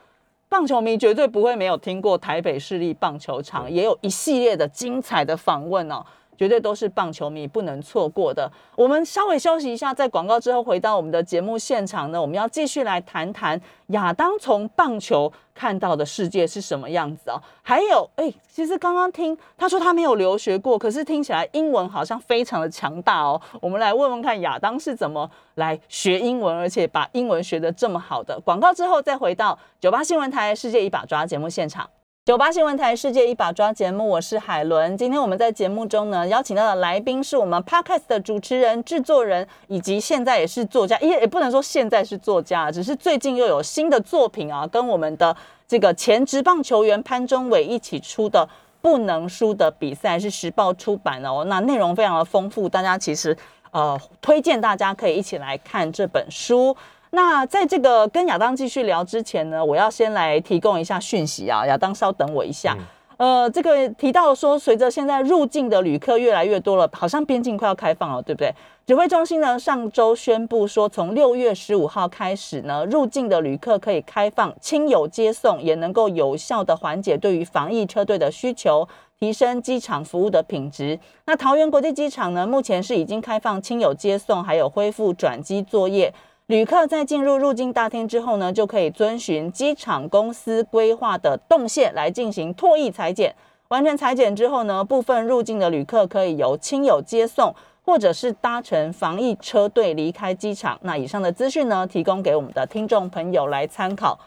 [0.50, 6.06] 棒球迷绝对不会没有听过台北市立棒球场，也有一系列的精彩的访问哦。
[6.42, 8.52] 绝对都是棒球迷不能错过的。
[8.76, 17.40] 我们稍微休息一下，在广告之后回到我们的节目现场呢，我们要继续来谈谈亚当从棒球看到的世界是什么样子哦。
[17.62, 23.40] 还有，哎，其实刚刚听他说他没有留学过，可是听起来英文好像非常的强大哦。
[23.62, 28.40] 我们来问问看亚当是怎么来学英文，而且把英文学得这么好的。
[28.40, 31.88] 广告之后再回到九八新闻台世界一把抓节目现场。
[32.24, 34.96] 九八新闻台世界一把抓节目，我是海伦。
[34.96, 45.36] 今天我们在节目中呢，邀请到的来宾是我们 Podcast 的主持人、制作人，以及现在也是作家，也也不能说现在是作家，只是最近又有新的作品啊，跟我们的
[45.68, 48.48] 这个前职棒球员潘中伟一起出的
[48.84, 51.44] 《不能输的比赛》是时报出版哦。
[51.46, 53.36] 那内容非常的丰富，大家其实
[53.72, 56.78] 呃推荐大家可以一起来看这本书。
[57.12, 62.76] 那在这个跟亚当继续聊之前呢，我要先来提供一下讯息啊，亚当稍等我一下。
[63.18, 68.52] 呃，这个提到说，随着现在入境的旅客越来越多了，好像边境快要开放了，对不对？
[68.88, 78.88] 指挥中心呢上周宣布说，从六月十五号开始呢，入境的旅客可以开放亲友接送，也能够有效的缓解对于防疫车队的需求，
[79.20, 81.00] 提升机场服务的品质。
[81.28, 86.12] 那桃园国际机场呢，目前是已经开放亲友接送，还有恢复转机作业。
[86.52, 93.34] 旅客在进入入境大厅之后呢，就可以遵循机场公司规划的动线来进行唾液裁剪。
[93.70, 100.78] 完成裁剪之后呢，部分入境的旅客可以由亲友接送，或者是搭乘防疫车队离开机场。
[100.82, 104.20] 那以上的资讯呢，提供给我们的听众朋友来参考。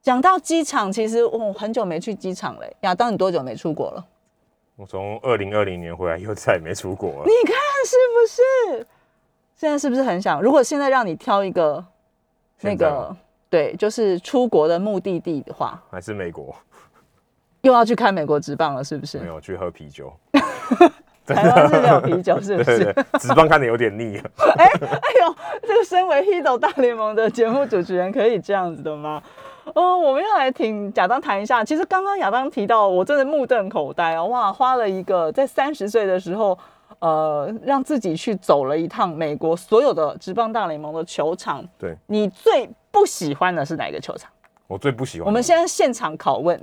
[0.00, 2.66] 讲到机场，其实我很久没去机场了。
[2.82, 4.06] 亚当，你多久没出国了？
[4.76, 7.24] 我从二零二零年回来，又再也没出国了。
[7.24, 8.86] 你看是不是？
[9.56, 10.40] 现在是不是很想？
[10.42, 11.82] 如果现在让你挑一个，
[12.60, 13.16] 那个
[13.48, 16.54] 对，就是出国的目的地的话，还是美国？
[17.62, 19.18] 又要去看美国职棒了，是不是？
[19.18, 20.12] 没有去喝啤酒，
[21.26, 22.94] 台湾是没有啤酒， 是不是？
[23.18, 24.30] 职棒看的有点腻了。
[24.58, 29.22] 哎哎呦，这个身为 h i d o 大联盟的节目主持人，可以这样子的吗？
[29.74, 31.64] 哦，我们要来听亚当谈一下。
[31.64, 36.56] 其实刚刚亚当提到，我真的目瞪口呆哦，哇，花了一个在三十岁的时候。
[36.98, 41.66] 呃，让自己去走了一趟美国所有的职棒大联盟的球场。
[41.78, 44.30] 对，你最不喜欢的是哪个球场？
[44.66, 45.26] 我最不喜欢。
[45.26, 46.60] 我们现在现场拷问。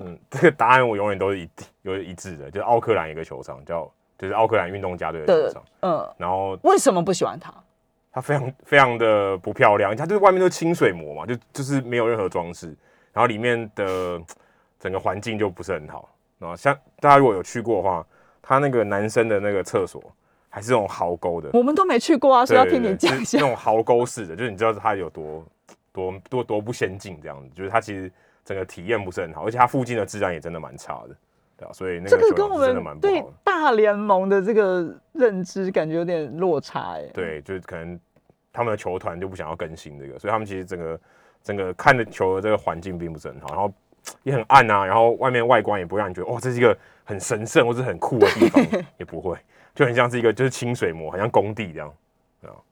[0.00, 1.48] 嗯，这个答案我永远都是一
[1.82, 5.62] 有一致的，就是奥克兰一个球场叫就是奥克兰运动家队的球场。
[5.80, 7.52] 嗯，然后为什么不喜欢它？
[8.12, 12.66] 它非常非常的不漂亮，它就是外面都是清水膜嘛，就就是没有任何装饰，
[13.12, 14.20] 然后里面的
[14.78, 16.08] 整个环境就不是很好。
[16.38, 18.06] 然后像大家如果有去过的话，
[18.42, 20.02] 它那个男生的那个厕所
[20.50, 23.38] 还是那种壕沟的，我们都没去过啊，所以要听你讲一下。
[23.38, 25.44] 那种壕沟式的，就是你知道它有多
[25.92, 28.12] 多多多不先进这样子，就是它其实
[28.44, 31.16] 整个体验不是很好，而且它附近的治安也真的蛮差的。
[31.56, 37.04] 对所以那个这个跟我们对大联盟的这个认知感觉有点落差哎。
[37.14, 37.98] 对，就是可能
[38.52, 41.00] 他们的球团就不想要更新这个，所以他们其实整个
[41.42, 43.72] 整个看的球的这个环境并不是很好，然后
[44.24, 48.64] 也很暗啊，然后外面外观也不会让你觉得哇，这是一个很神圣或者很酷的地方，
[48.98, 49.36] 也不会，
[49.74, 51.92] 就很像是一个就是清水模，很像工地这样。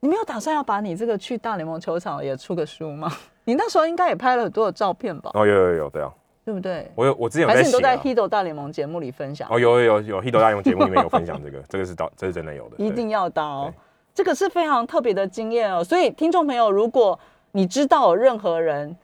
[0.00, 3.12] 你没有打算要把你这个去大联盟球场也出个书吗？
[3.44, 5.30] 你那时候应该也拍了很多的照片吧？
[5.34, 6.12] 哦，有有有，对啊。
[6.42, 6.90] 对不对？
[6.96, 9.46] 我有，我之前还是你都在 Hido 大联盟节目里分享？
[9.50, 13.74] 哦，有有有有 Hido 大联盟节目里面有分享这个，这个是到，这是真的有的，一定要到哦。
[14.14, 15.84] 这个是非常特别的经验哦。
[15.84, 17.16] 所以听众朋友，如果
[17.52, 18.96] 你知道有任何人，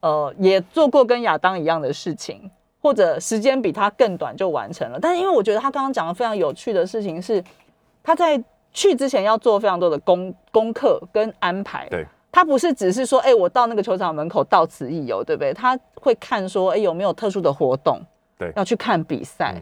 [0.00, 2.48] 呃，也做过跟亚当一样的事情，
[2.84, 7.42] 或者时间比他更短就完成了，但是因为我觉得他刚刚讲的非常有趣的事情是，
[8.02, 8.38] 他在
[8.74, 11.88] 去之前要做非常多的功功课跟安排。
[11.88, 12.06] 对。
[12.30, 15.54] 他不是只是说，哎、欸，我到那个球场门口到此一游，对不对？
[15.54, 17.98] 他会看说，哎、欸，有没有特殊的活动？
[18.36, 19.54] 对，要去看比赛，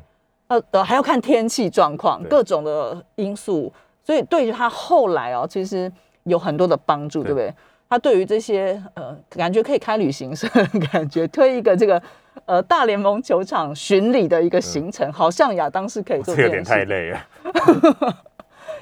[0.48, 3.72] 呃、嗯，呃，还要看天气状况，各种的因素。
[4.02, 5.92] 所以对于他后来哦，其实
[6.24, 7.48] 有很多的帮助，对不对？
[7.48, 7.54] 对，
[7.88, 10.48] 他对于这些呃，感觉可以开旅行社，
[10.90, 12.02] 感觉推一个这个
[12.46, 16.42] 呃大联盟球场巡礼的一个行程，嗯、好像亚当是可以做这。
[16.42, 17.26] 这有点太累了。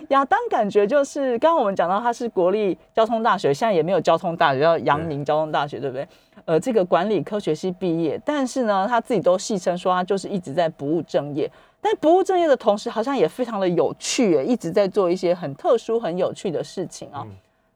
[0.08, 6.08] 亚当感觉就是，刚刚我们讲到他是国立交通大学，现在也没有交通大学，叫阳明交通大学，对不对？
[6.46, 11.48] 呃，这个管理科学系毕业，但是呢，他自己都戏称说他就是一直在不务正业，
[11.80, 17.24] 但不务正业的同时，好像也非常的有趣，一直在做一些很特殊、很有趣的事情啊。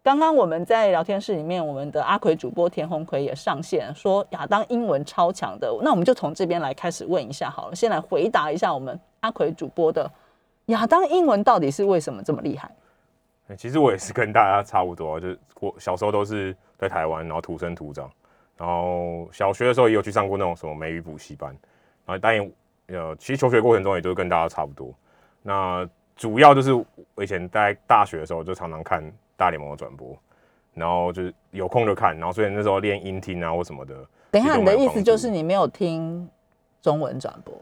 [0.04, 10.08] 刚刚我们在聊天室里面，我们的阿奎主播田鸿魁也上线说亚当英文超强的，那我们就从这边来开始问一下好了，先来回答一下我们阿奎主播的。
[10.66, 12.70] 亚当英文到底是为什么这么厉害？
[13.56, 18.10] 其实我也是跟大家差不多，就是我小时候都是在台湾，然后土生土长，
[18.58, 21.48] 然后小学的时候也有去上过那种什么美语补习班，
[22.04, 22.52] 然后当然
[22.88, 24.92] 呃，其实求学过程中也都是跟大家差不多。
[25.40, 29.02] 那主要就是我以前在大学的时候就常常看
[29.36, 30.16] 大联盟的转播，
[30.74, 33.94] 然后就是有空就看，然后所以那时候练音听啊或什么的。
[34.30, 36.28] 等一下，你的意思就是你没有听
[36.82, 37.54] 中文转播？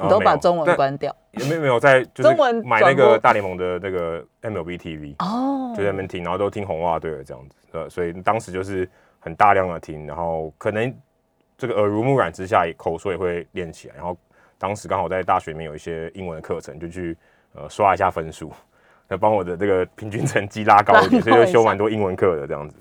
[0.00, 1.14] 你都把中文关掉？
[1.30, 8.90] 也没有没有在，就是买那个大联盟的那个 MLB TV 哦，就在那边听，然后都听红袜队的这样子，呃，所以当时就是
[9.20, 10.92] 很大量的听，然后可能
[11.56, 13.94] 这个耳濡目染之下，口说也会练起来。
[13.94, 14.16] 然后
[14.58, 17.16] 当时刚好在大学里面有一些英文的课程，就去
[17.54, 18.52] 呃刷一下分数，
[19.08, 22.76] 来帮我的这个平均成绩拉高一点，所以就修蛮多英文课的这样子。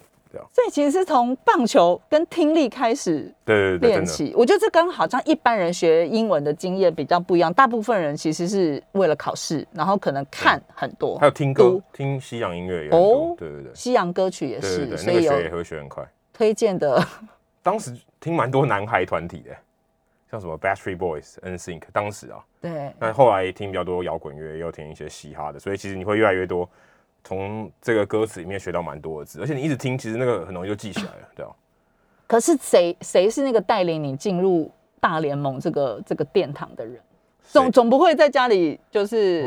[0.52, 7.54] 所以其实是从棒球跟听力开始对练起，我觉得这跟好像一般人学英文的经验比较不一样。
[7.54, 16.04] 大部分人其实是为了考试，然后可能看很多，还有听歌，听西洋音乐也哦，对对对，西洋歌曲也是，所以学也会学很快。
[16.34, 17.00] 推荐的，
[17.62, 19.52] 当时听蛮多男孩团体的，
[20.34, 22.92] 像什么 Backstreet Boys、NSYNC，当时啊，对。
[22.98, 26.68] 那后来听比较多摇滚乐，也有听一些嘻哈的，所以其实你会越来越多。
[27.24, 31.56] 从这个歌词里面学到蛮多的字，而且你一直听，其实那个很容易就记起来了，对吧？
[32.26, 37.00] 可是谁谁是那个带领你进入大联盟这个这个殿堂的人？
[37.44, 39.44] 总总不会在家里就是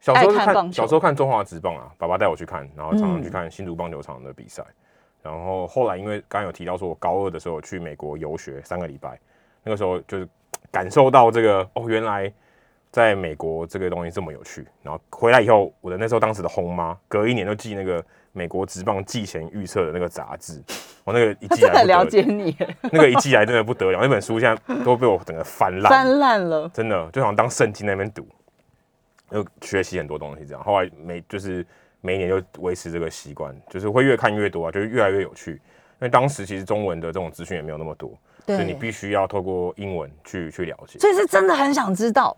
[0.00, 4.64] 小时候看小时候看中华职棒啊，爸爸带我去看，然后常常去看新竹棒球场的比赛。
[5.22, 9.18] 然后后来因为刚刚有提到说，我高二的时候去美国游学三个礼拜，
[9.64, 10.28] 那个时候就是
[10.70, 12.32] 感受到这个哦，原来。
[12.94, 18.00] 在美国这个东西这么有趣，然后回来以后，我的那时候当时的红妈，隔一年就寄那个
[18.30, 20.62] 美国职棒季前预测的那个杂志，
[21.02, 22.56] 我那个一寄来，了解你，
[22.92, 28.24] 那个一寄来真的不得了，那本书现在都被我整个翻烂，翻烂了，真的就好像当圣经那边读，
[29.32, 30.62] 又学习很多东西这样。
[30.62, 31.66] 后来每就是
[32.00, 35.50] 每一年就维持这个习惯，就是会越看越多啊，就是越来越有趣。
[35.50, 42.36] 因为当时其实中文的这种资讯也没有那么多，对，所以你必须要透过英文去去了解，所以是真的很想知道。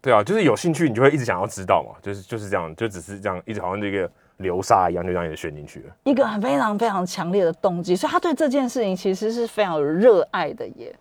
[0.00, 5.96] 对啊，就是有兴趣，你就会一直想要知道嘛，就是就是这样，就只是这样，一直好像这个流沙一样，就这样一直陷进去了。
[6.04, 10.94] 一个很非常非常强烈的动机，所以他对这件事情其实是非常有热爱的耶。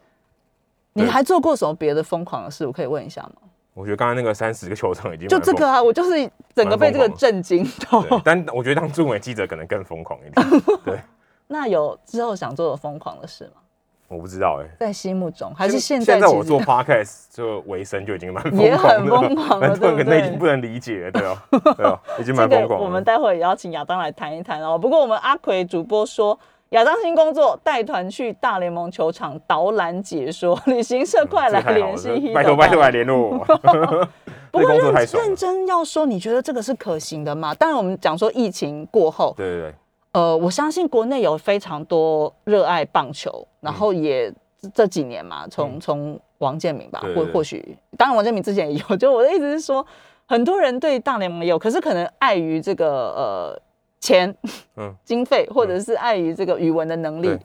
[0.93, 2.65] 你还做过什么别的疯狂的事？
[2.65, 3.49] 我可以问一下吗？
[3.73, 8.21] 我觉得刚才那个三十个球场已经就这个啊，我就是整个被这个震惊到。
[8.23, 10.61] 但我觉得当驻美记者可能更疯狂一点。
[10.85, 10.99] 对，
[11.47, 13.59] 那有之后想做的疯狂的事吗？
[14.07, 16.13] 我不知道哎、欸，在心目中还是现在？
[16.13, 20.19] 现在我做 podcast 就尾生就已经蛮也很疯狂了， 对不对？
[20.21, 22.85] 已经不能理解，对哦，对哦， 已经蛮疯狂了。
[22.85, 24.77] 我们待会也要请亚当来谈一谈哦。
[24.77, 26.37] 不过我们阿奎主播说，
[26.69, 33.39] 亚当新工作带团去大联盟球场导览解说，旅行社快来联系，拜托拜托来联络我。
[34.51, 37.55] 不过认认真要说，你觉得这个是可行的吗？
[37.55, 39.73] 当然，我们讲说疫情过后，对对对。
[40.13, 44.31] 呃，我相信国内有非常多热爱棒球，然后也
[44.71, 49.83] 这几年嘛，从从王建民吧，或或许，当然王建民之前也有，就我的意思是说，
[50.27, 53.61] 很多人对大联盟也有，可是可能碍于这个呃
[53.99, 54.33] 钱、
[54.77, 57.35] 嗯，经费，或者是碍于这个语文的能力，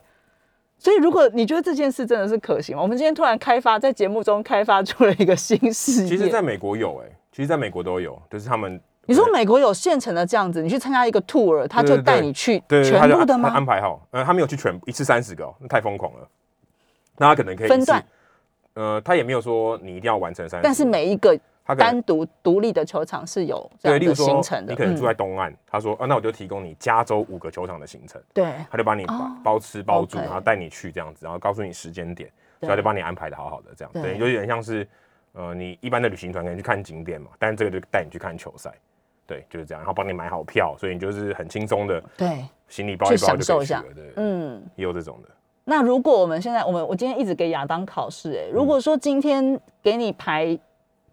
[0.79, 2.83] 所以如果你觉得这件事真的是可行吗？
[2.83, 8.79] 我们今天突然开发在节目中开发出了一个新事业，其实在美国有哎、欸，其实在美国都有，就是他们。
[9.09, 13.49] 你说美国有现成的这样子，你去参加一个 tour，他就带你去全部的吗？
[13.49, 16.29] 安排好，呃，他没有去全一次三十个哦，那太疯狂了。
[17.17, 18.05] 那他可能可以分段，
[18.75, 21.35] 呃，他也没有说你一定要完成三十，但是每一个
[21.79, 24.73] 单独独立的球场是有这样的行程的。
[24.73, 29.07] 你可能住在东岸，他说啊，那我就提供你加州五个球场的行程，对，他就帮你
[29.43, 34.87] 包吃包住，然后带你去这样子，然后告诉你时间点，所以他就帮你安排的好好的这样，对，有点像是
[35.33, 38.71] 呃，你一般的旅行团可能去看景点嘛，但是这个就带你去看球赛。
[39.29, 45.29] 对，就是这样，然后帮你买好票，所以你就是很轻松的，对，行李包一包就可以去了，享受一下，对，嗯，也有这种的。
[45.65, 50.59] 那如果我们现在，我们我今天一直给亚当考试，哎，如果说今天给你排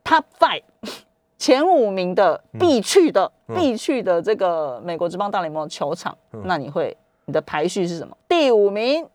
[0.02, 0.64] top five
[1.38, 8.16] 前五名的必去的、嗯、必去的这个美国职棒大联盟球场，嗯、那你会你的排序是什么？
[8.30, 9.06] 第五名，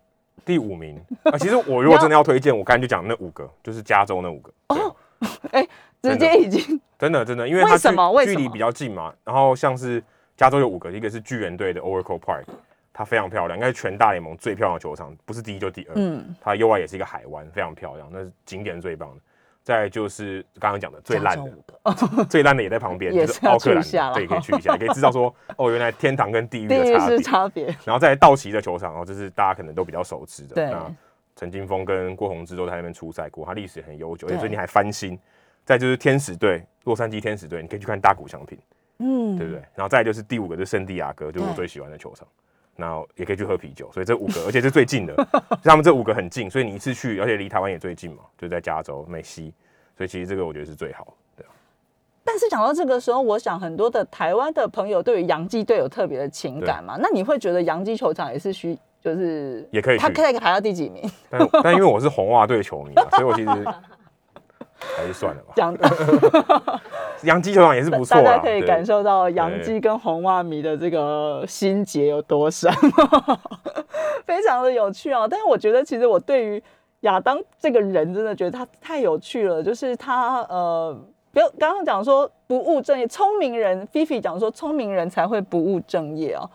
[0.44, 1.38] 第五名啊！
[1.38, 4.52] 其实我如果真的要推荐，我刚才就讲那五个，就是加州那五个。
[4.68, 4.94] 哦，
[5.52, 5.66] 哎。
[6.02, 9.12] 直接已经 真的真的，因为它距距离比较近嘛。
[9.24, 10.02] 然后像是
[10.36, 12.44] 加州有五个，一个是巨人队的 Oracle Park，
[12.92, 15.92] 它非常漂亮，应该是全大联盟最漂亮的球场，不是第一就第二。
[15.96, 19.16] 嗯，它右外也是一个海湾，非常漂亮，那是景点最棒的。
[19.62, 27.66] 再就是刚刚讲的最烂的， 最烂的也在旁边，就是奥克兰，对，可以去一下，可以知道说哦，原来天堂跟地狱的差别。
[27.84, 30.54] 然后在道奇的球场哦，这是大家可能都比较熟知的。
[30.54, 30.90] 对，那
[31.36, 35.16] 陈金峰跟郭泓志都在那边出赛过，他历史很悠久，而且最近还翻新。
[35.64, 38.58] 再就是天使队，洛杉矶天使队，你可以去看大谷翔平，
[38.98, 39.62] 嗯，对不对？
[39.74, 42.26] 然后再就是第五个就是圣地亚哥，就是我最喜欢的球场，
[42.76, 43.90] 然后也可以去喝啤酒。
[43.92, 45.14] 所以这五个， 而且是最近的，
[45.62, 49.52] 他们这五个很近，所以你一次去，而且离台湾也最近嘛，就在加州美西，
[49.96, 51.12] 所以其实这个我觉得是最好的。
[51.36, 51.46] 对。
[52.24, 56.96] 但是讲到这个时候，我想很多的台湾的朋友对于洋基队有特别的情感嘛？
[57.00, 61.08] 那你会觉得洋基球场也是需，就是也可以，他可以排到第几名？
[61.30, 63.66] 但但因为我是红袜队球迷啊，所以我其实。
[64.96, 65.52] 还是算了吧。
[65.56, 65.76] 讲
[67.22, 72.72] 洋基球场也是不错，大家可以感受到洋基跟红袜迷的这个心结有多深，
[74.24, 75.26] 非常的有趣啊！
[75.28, 76.62] 但是我觉得，其实我对于
[77.00, 80.98] 亚当这个人真的觉得他太有趣了，就是他呃，
[81.30, 86.48] 不要刚刚讲说不务正业，聪明人菲菲讲说聪明人才会不务正业啊。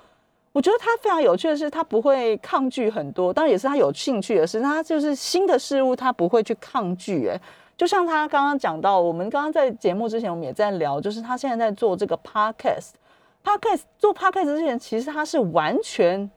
[0.52, 7.40] 我觉得他非常有趣的是，他不会抗拒很多，当然也是他有兴趣的事，他就是新的事物，他不会去抗拒，哎。
[7.78, 16.30] 就像他刚刚讲到，我们刚刚在节目之前，我们也在聊，就是他现在在做这个 podcast，podcast 做 podcast 之前，其实他是完全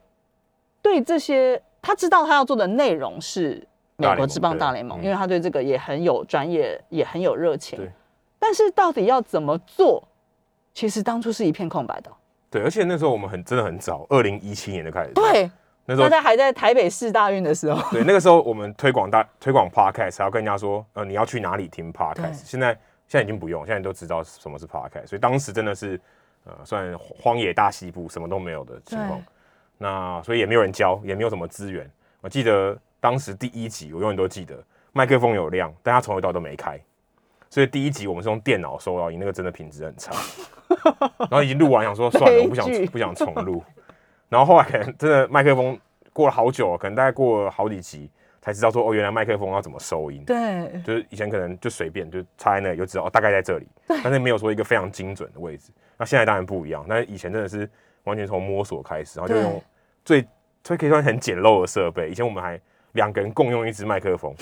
[0.82, 3.64] 对这些，他知道他要做的内容是
[3.96, 7.78] 美国之棒大联盟，因为他对这个也很有专业，也很有热情。
[7.78, 7.90] 对。
[8.40, 10.02] 但是到底要怎么做，
[10.74, 12.10] 其实当初是一片空白的。
[12.50, 15.12] 对，而且那时候我们很真的很早，二零一七年就开始。
[15.12, 15.50] 对。
[15.88, 22.42] 那时候大家还在台北市大运的时候，对，那个时候我们推广大推广 podcast，还要跟人家说，呃，你要去哪里听 podcast。
[22.44, 22.72] 现在
[23.06, 25.06] 现在已经不用，现在都知道什么是 podcast。
[25.06, 25.98] 所以当时真的是，
[26.44, 29.18] 呃，算荒野大西部，什么都没有的情况。
[29.78, 31.90] 那所以也没有人教，也没有什么资源。
[32.20, 36.78] 我记得当时第一集，我永远都记得，麦克风有亮，但他从头到尾都没开。
[37.48, 40.12] 所以第一集我们是用电脑收到音，那个真的品质很差。
[41.18, 43.64] 然后已经录完，想说算了，我不想不想重录。
[44.28, 45.78] 然后后来可能真的麦克风
[46.12, 48.10] 过了好久，可能大概过了好几集
[48.40, 50.22] 才知道说哦，原来麦克风要怎么收音。
[50.24, 55.70] 对，就是以前可能就随便就插在那里就知道哦，大概在这里， 但是没有说一个非常精准的位置。
[55.96, 57.68] 那现在当然不一样，那以前真的是
[58.04, 59.62] 完全从摸索开始，然后就用
[60.04, 60.26] 最
[60.62, 62.10] 最可以算很简陋的设备。
[62.10, 62.60] 以前我们还
[62.92, 64.34] 两个人共用一支麦克风，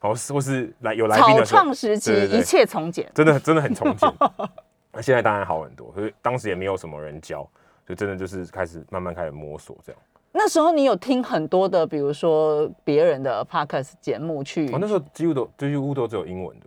[0.00, 4.12] 然后或是来有来宾的草创时期，一切从简，真的真的很从简。
[4.92, 7.48] 那现在当然好很多，所以当时也没有什么人教。
[7.88, 10.00] 就真的就是开始慢慢开始摸索这样。
[10.30, 14.70] 那时候你有听很多的，比如说别人的 podcast 节目去？
[14.72, 16.66] 哦，那时候几乎都几乎都只有英文的。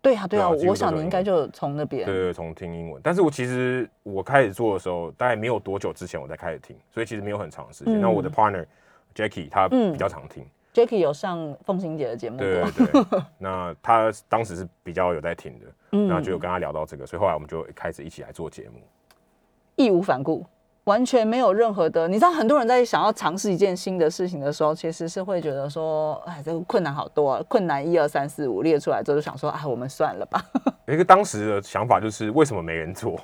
[0.00, 2.06] 对啊，对啊，我想你应该就从那边。
[2.06, 3.00] 对对，从听英文。
[3.04, 8.00] 但是我其实我开始做的时候，大概没有多久之前我才开始听，所以其实没有很长时间。
[8.00, 8.64] 那、嗯、我的 partner
[9.14, 10.42] Jackie 他比较常听。
[10.44, 12.38] 嗯、Jackie 有上凤行姐的节目。
[12.38, 13.20] 对对对。
[13.36, 18.80] 那他当时是比较有在听的，嗯，那就有跟他聊到这个，所以后来我们就开始一起来做节目，
[19.76, 20.44] 义无反顾。
[20.84, 30.40] 完全没有任何的，你知道，很多人在想要尝试一件新的事情的时候，其实是会觉得说，哎，这个困难好多啊，困难一二三四五列出来之后，就想说，哎，我们算了吧。
[30.86, 33.18] 一个当时的想法就是，为什么没人做？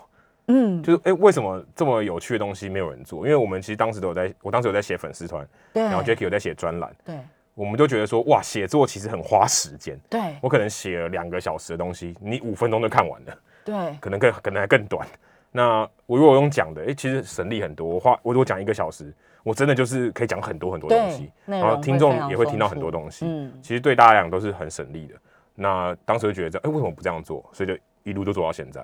[0.49, 3.25] 嗯，就是哎，为什么这么有趣的东西没有人做？
[3.25, 7.17] 因为我们其实当时都有在，我当时有在写粉丝团，对，然后 Jackie 有在写专栏，对，
[7.55, 15.07] 我们就觉得说，哇，写作其实很花时间，对，我可能写了两个小时的东西，你五分钟就看完了，对，可能更可能还更短。
[15.53, 17.87] 那我如果用讲的，哎、欸，其实省力很多。
[17.87, 23.27] 我话我如果讲一个小时，我真的就是可以讲很多很多东西，然后听众也会听到很多东西。
[23.27, 25.15] 嗯，其实对大家来讲都是很省力的。
[25.55, 27.49] 那当时就觉得，哎、欸，为什么不这样做？
[27.53, 28.83] 所以就一路都做到现在。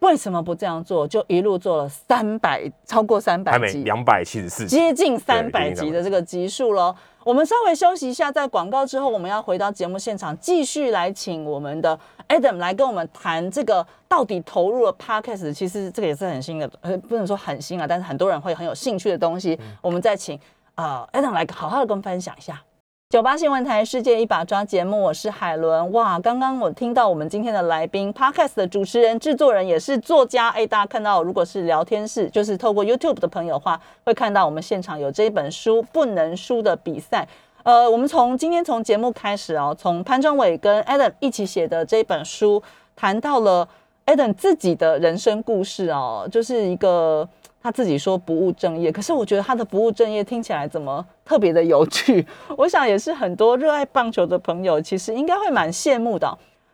[0.00, 1.06] 为什么不这样做？
[1.06, 6.94] 就一路做了三百，超过三百集，两百七十四，接近三百集的这个集数喽。
[7.24, 19.58] 我们稍微休息一下，在广告之后，我们要回到节目现场，继续来请我们的 Adam 来跟我们谈这个到底投入了 Podcast，其实这个也是很新的，呃，不能说很新啊，但是很多人会很有兴趣的东西。
[19.60, 20.38] 嗯、我们再请
[20.74, 22.62] 啊、呃、Adam 来好好的跟我们分享一下。
[23.10, 25.90] 九八新闻台世界一把抓节目，我是海伦。
[25.92, 30.50] 哇，刚刚我听到我们今天的来宾，Podcast 的主持人、制作人也是作家。
[30.50, 37.26] 哎，大家看到，如果是聊天室，就是透过 YouTube 的朋友的话，会看到我们现场有这一本书《不能输的比赛》。
[37.62, 42.62] 呃，我们从今天从节目开始哦，从潘忠伟跟 Adam 一起写的这本书，
[42.94, 43.66] 谈到了
[44.04, 47.26] Adam 自己的人生故事哦，就是一个。
[47.68, 52.26] 他自己说不务正业，可是我觉得他的不务正业听起来怎么特别的有趣？
[52.56, 56.26] 我想也是很多热爱棒球的朋友其实应该会蛮羡慕的。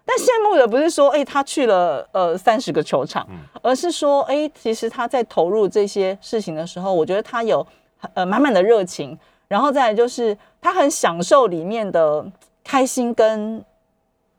[0.05, 3.27] 但羡慕的不是说，哎，他去了呃三十个球场，
[3.61, 7.67] 而是说，哎，其实他在投入这些事情的时候，我觉得他有
[8.13, 9.19] 呃满满的热情，
[9.49, 12.25] 然后再来就是他很享受里面的
[12.63, 13.65] 开心跟。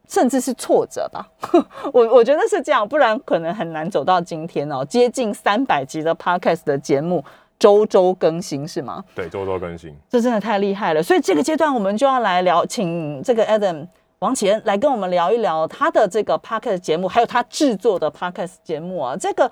[0.08, 1.28] 甚至是挫折吧，
[1.94, 4.84] 我我觉得是这样，不然可能很难走到今天哦。
[4.86, 7.24] 接近三百集的 Podcast 的节目，
[7.60, 9.04] 周周更新是吗？
[9.16, 11.02] 对，周周更新，这真的太厉害了。
[11.02, 13.88] 所以这个阶段我们就要来聊，请这个 Adam
[14.20, 19.16] 王启恩来跟我们聊一聊他的这个 Podcast 节目，还有他制作的 Podcast 节目啊。
[19.16, 19.50] 这个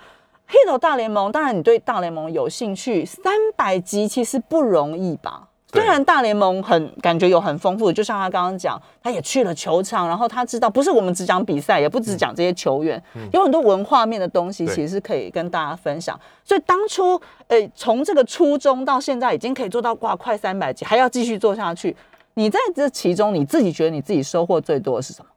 [0.49, 5.49] Hito 大联盟，当然你对大联盟有兴趣，三百集其实不容易吧？
[5.74, 16.19] 虽然大联盟很感觉有很丰富，就像他刚刚讲，他也去了球场，然后他知道不是我们只讲比赛，也不只讲这些球员，嗯、有很多文化面的东西，其实是可以跟大家分享。
[16.43, 21.95] 所以当初，诶，从这个初衷到现在，已经可以做到挂快三百集，还要继续做下去。
[22.36, 25.30] 你在这其中，你自己觉得你自己收获最多的是什么？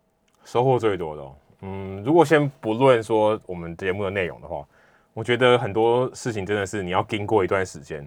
[0.45, 1.33] 收获最多的、哦，
[1.63, 4.65] 嗯，如果先不论说我们节目的内容的话，
[5.13, 8.07] 我觉得很多事情真的是你要经过一段时间。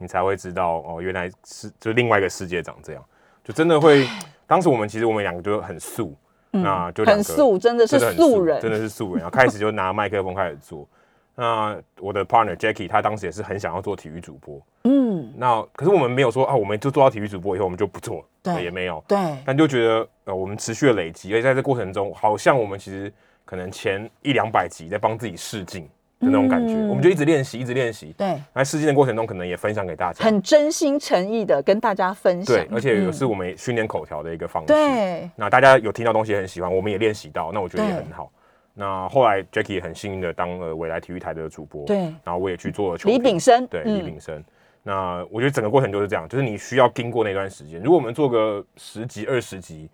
[0.00, 3.04] 你才会知道哦，原来是就另外一个世界长这样，
[3.44, 4.08] 就真的会。
[4.48, 6.16] 当时我们其实我们两个就很素，
[6.54, 9.22] 嗯、那就很素，真的是素人，真的是素人。
[9.22, 10.88] 然后开始就拿麦克风开始做。
[11.36, 19.16] 那我的 partner Jackie，他当时也是很想要做体育主播，嗯，那可是我们没有说啊，我们就做到体育主播以后我们就不做，对，也没有，对。
[19.46, 23.12] 但就觉得呃，我们持续的累积，而且在这过程中，好像我们其实
[23.44, 25.88] 可能前一两百集在帮自己试镜。
[26.20, 28.14] 就那种感觉，嗯、我们就一直练习，一直练习。
[28.18, 32.54] 对，在试镜的过程中，可能也分享给大家，很真心诚意的跟大家分享。
[32.54, 34.66] 对，而且也是我们训练口条的一个方式。
[34.66, 38.30] 对、嗯，那大家有听到东西很喜欢，我们也练习到，那我觉得也很好。
[38.74, 41.86] 那后来 Jackie 也很幸运的当了未来体育台的主播。
[41.86, 43.08] 对，然后我也去做了球。
[43.08, 44.44] 李炳生，对，李炳生。
[44.82, 47.80] 那我觉得整个过程就是这样，就是你需要经过那段时间。
[47.80, 49.88] 如果我们做个十集、二十集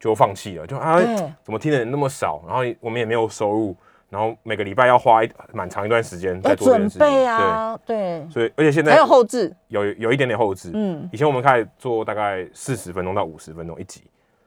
[0.00, 1.02] 就放弃了，就啊，
[1.42, 2.42] 怎么听的人那么少？
[2.46, 3.76] 然后我们也没有收入。
[4.08, 14.02] 然后每个礼拜要花一蛮长一段时间在做这件事情，准备啊，对，对，所以而且现在还有后置，有有一点点后置，嗯，以前我们开始做大概四十分钟到五十分钟一集，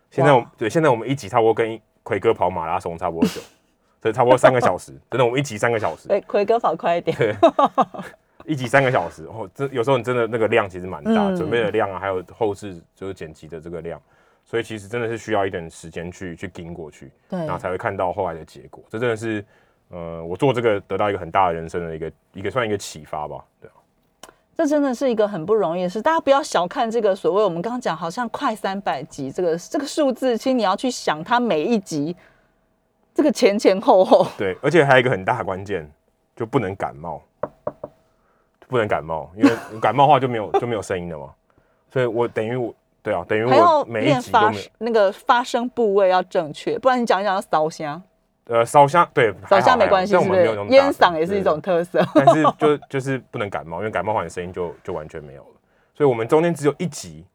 [0.10, 3.42] 现在我对现在我们一集差不多跟奎哥跑马拉松差不多久，
[4.02, 7.36] 所以差不多三个小时，真的我们一集三个小时，对，奎哥跑快一点，对，
[8.48, 14.02] 一集三个小时，哦，这有时候你真的那个量其实蛮大，嗯、准备的量啊，还有后置就是剪辑的这个量。
[14.50, 18.84] 所以其实真的是需要一点时间去去盯过去，对，然后才会看到后来的结果。
[18.90, 19.46] 这真的是，
[19.90, 23.74] 呃，我做这个得到一个很大的人生的一个一个算一个启发吧，对啊。
[24.58, 32.16] 这真的是一个很不容易的事，大家不要小看这个所谓我们刚刚讲好像快三百集这个这个数字，其实你要去想它每一集
[33.14, 34.26] 这个前前后后。
[34.36, 35.88] 对，而且还有一个很大的关键，
[36.36, 37.22] 就不能感冒，
[38.68, 41.32] 不能感冒，因为感冒的话就没有就没有声音了嘛。
[41.94, 42.74] 所以我等于我。
[43.02, 48.02] 对啊，等于还要我每一集都没有那个发声部位要正确，不然你讲一讲要烧香，
[48.46, 50.46] 呃烧香，对，烧香没关系，是不是？
[50.70, 55.50] 烟嗓也是一种特色， 但是就就是不能感冒，因为感冒话你声音就就完全没有了。
[55.96, 57.26] 所以我们中间只有一集，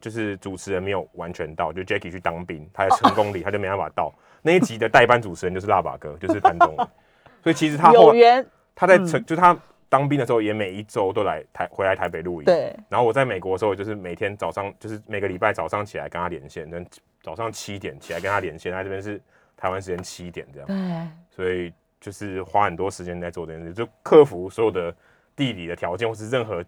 [0.00, 4.12] 就是主持人没有完全到，就 Jackie 去当兵，他在成功里 他就没办法到。
[4.42, 6.76] 那一集的代班主持人就是腊八哥，就是潘东。
[7.42, 8.44] 所以其实他后来
[8.74, 9.56] 他在成就他。
[9.88, 12.74] 当兵的时候也每一周都来台回来台北录音，对。
[12.88, 16.86] 然后我在美国的时候，就是每天早上，就是每个礼拜早上起来跟他连线，跟
[17.22, 18.72] 早上七点起来跟他连线。
[18.72, 19.20] 他这边是
[19.56, 21.08] 台湾时间七点这样，对。
[21.30, 24.94] 所以就是花很多时间在做这件事，就克服所有的
[25.34, 26.64] 地理的条件或是任何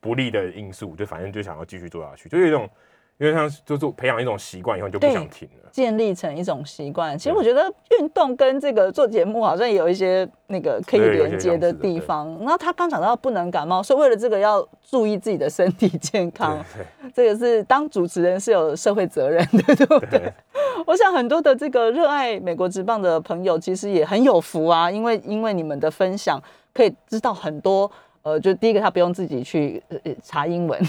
[0.00, 2.68] 不利的因素，就反正就想要继续做下去，就有一种。
[3.18, 5.70] 因为像就是培养一种习惯以后，你就不想停了。
[5.72, 12.34] 建立成一种习惯，其实我觉得运动跟这个做节目好像也有一些那个可以连接的地方。
[12.40, 16.64] 然后他刚讲到不能感冒，所以为了这个要注意自己的身体健康。
[17.14, 20.32] 这个是当主持人是有社会责任的，对不对？
[20.86, 26.42] 我想很多的这个热爱美国职棒的朋友其实也很有福啊，因为因为你们的分享
[26.72, 27.90] 可以知道很多。
[28.26, 29.80] 呃，就第一个，他不用自己去
[30.20, 30.82] 查英文。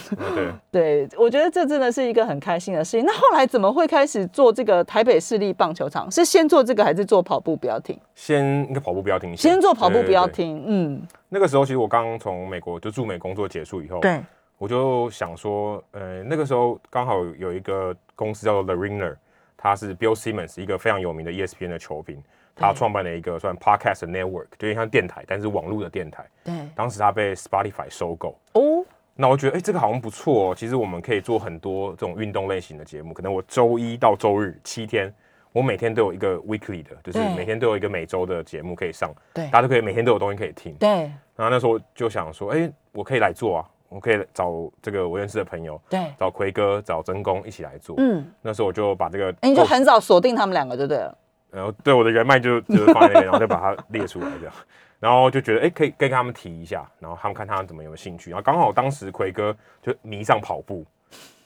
[0.72, 3.06] 对， 对我觉得这真的是一个很开心的事情。
[3.06, 6.10] 那后来怎么会开始做这个台北市立棒球场？
[6.10, 7.96] 是先做这个，还是做跑步不要停？
[8.16, 9.38] 先应该跑步不要停。
[9.38, 10.64] 先做跑步不要停。
[10.66, 14.20] 嗯，那个时候其实我刚从美国就驻美工作结束以后，对，
[14.58, 19.16] 我就想说，呃，那个时候刚好有一个公司叫做 The Ringer，
[19.56, 22.20] 他是 Bill Simmons 一个非常有名的 ESPN 的球评。
[22.58, 26.26] 他创办了一个算 podcast network，就像电台，但是网络的电台。
[26.44, 26.54] 对。
[26.76, 28.38] 当时他被 Spotify 收购。
[28.54, 28.84] 哦。
[29.20, 30.56] 那我觉得，哎、欸，这个好像不错哦。
[30.56, 33.14] 其实我们可以做很多这种运动类型的节目。
[33.14, 35.12] 可能我周一到周日七天，
[35.52, 39.12] 我每天都有一个 weekly 的，就是每天都有一个每周的节目可以上。
[39.34, 39.46] 对。
[39.46, 40.74] 大家都可以每天都有东西可以听。
[40.76, 41.12] 对。
[41.36, 47.96] 然后那时候就想说，哎、欸，我可以来做啊，我可以找这个我认识的朋友，对，找奎哥，找真工一起来做。
[47.98, 48.24] 嗯。
[48.42, 51.18] 那时候我就把这个，你就很早锁定他们两个，就对了。
[51.52, 54.54] 然后对我的人脉就就是放在那边，然后再把它列出来这样，
[55.00, 60.86] 然后就觉得哎，可以可以跟他们提一下，然后他们看他们怎么有兴趣，然后刚好当时奎哥就迷上跑步，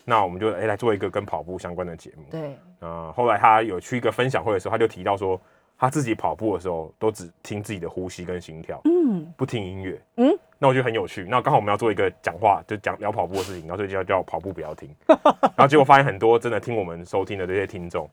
[0.04, 2.24] 那我们就哎来做一个跟跑步相关的节目。
[2.32, 5.40] 对，啊，后来他有去一个分享会的时候，他就提到说
[5.78, 11.26] 他自己跑步的时候都只听自己的呼吸跟心跳，嗯，不听音乐，嗯，那我觉得很有趣。
[11.30, 18.10] 那刚好我们要做一个讲话，就讲聊跑步的事情，然后所以就叫叫跑步不要停，然后结果发现很多真的听我们收听的这些听众。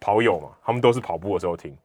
[0.00, 1.76] 跑友嘛，他们都是跑步的时候听，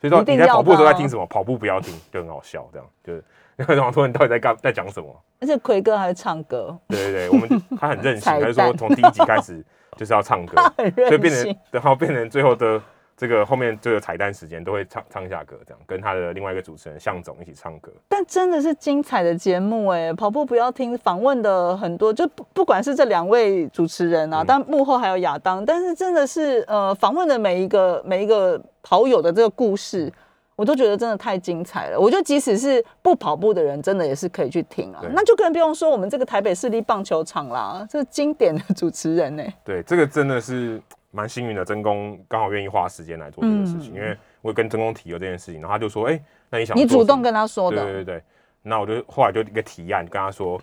[0.00, 1.26] 所以说你在跑步的时候在听什么？
[1.26, 3.24] 跑步不要听，就很好笑，这样就是
[3.56, 5.14] 那个王托人到底在干在讲什么？
[5.40, 9.62] 而且奎哥还会唱歌，对对对，我们他很任性，他就说从第一集开始
[9.96, 10.56] 就是要唱歌，
[11.08, 12.80] 所以变成然后变成最后的。
[13.18, 17.90] 这个后面这个彩蛋时间都会唱唱一下歌，这样跟他的另外一个主持人向总一起唱歌。
[18.08, 20.12] 但真的是精彩的节目哎！
[20.12, 30.12] 跑步不要听，访问的很多，就不不管是这两位主持人啊，嗯、但幕后还有亚当，但是真的是呃访问的每一个每一个跑友的这个故事，
[30.54, 31.98] 我都觉得真的太精彩了。
[31.98, 35.02] 我觉得即使是不跑步的人，真的也是可以去听啊。
[35.12, 39.42] 那就更不用说我们这个台北市立棒球场啦，这个经典的主持人呢。
[39.64, 40.80] 对，这个真的是。
[41.10, 47.82] 蛮幸运的，真工刚好愿意花时间来做这个事情，嗯、因为我跟真工提了这件事情，然后他就说：“哎、欸，那你想？”你主动跟他说的。
[47.82, 48.22] 对对对，
[48.62, 50.60] 那我就后来就一个提案跟他说：“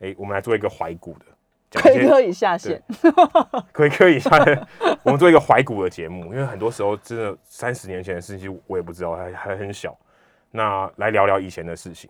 [0.00, 2.82] 哎、欸，我们来做一个怀古的，奎哥以下线，
[3.72, 4.66] 奎哥以下线，
[5.02, 9.96] 我们做一个怀古的节目，因为很多时候真的三十年前的事情我也不知道，还还很小。
[10.50, 12.08] 那来聊聊以前的事情。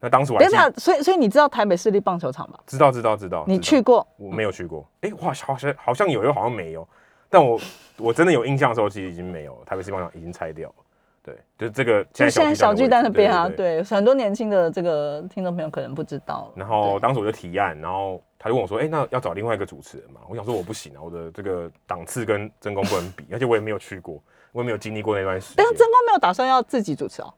[0.00, 0.38] 那当时我……
[0.38, 2.60] 等一下，所以所以你知道台北市立棒球场吧？
[2.66, 3.44] 知道知道知道。
[3.46, 4.06] 你去过？
[4.16, 4.88] 我没有去过。
[5.00, 6.86] 哎、欸，哇，好像好像有，又好像没有。
[7.28, 7.60] 但我
[7.96, 9.58] 我真的有印象的时候，其实已经没有了。
[9.66, 10.74] 台北市棒球场已经拆掉了。
[11.22, 12.02] 对，就是这个。
[12.12, 16.50] 就现在小巨蛋那边啊，对，很多年轻的这个听众朋友可能不知道。
[16.54, 24.22] 然后当时我就提案，然后他就问我说：“哎、欸，那要找另外一个主持人嘛？”我想说我不行啊，我的这个档次跟真功不能比， 而且我也没有去过，
[24.52, 25.56] 我也没有经历过那段时间。
[25.58, 27.34] 但是真功没有打算要自己主持哦。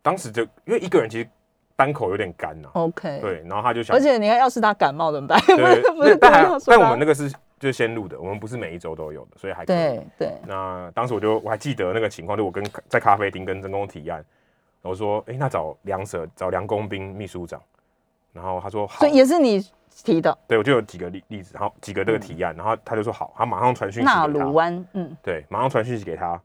[0.00, 1.28] 当时就因为一个人其实
[1.74, 2.68] 单口有点干呐。
[2.74, 3.18] OK。
[3.20, 5.40] 对，然后他就想，而且你看，要是他感冒怎么办？
[5.44, 7.32] 对， 不是，但还但我们那个是。
[7.58, 9.76] 就是先录的，我们不是每一周都有的，所以还可以。
[9.76, 10.32] 对对。
[10.46, 14.24] 那当时我就我还记得那个情况，就我跟在咖啡厅跟真公提案，
[14.82, 17.60] 我说，哎、欸，那找梁舍，找梁公兵秘书长，
[18.32, 19.00] 然后他说好。
[19.00, 19.60] 所以也是你
[20.04, 20.38] 提的。
[20.46, 24.20] 对，我就有几个例例子，然后几个这个提案，嗯、然后他就说好，他马上传讯息给他。
[24.20, 26.40] 纳鲁湾，嗯，对，马上传讯息给他，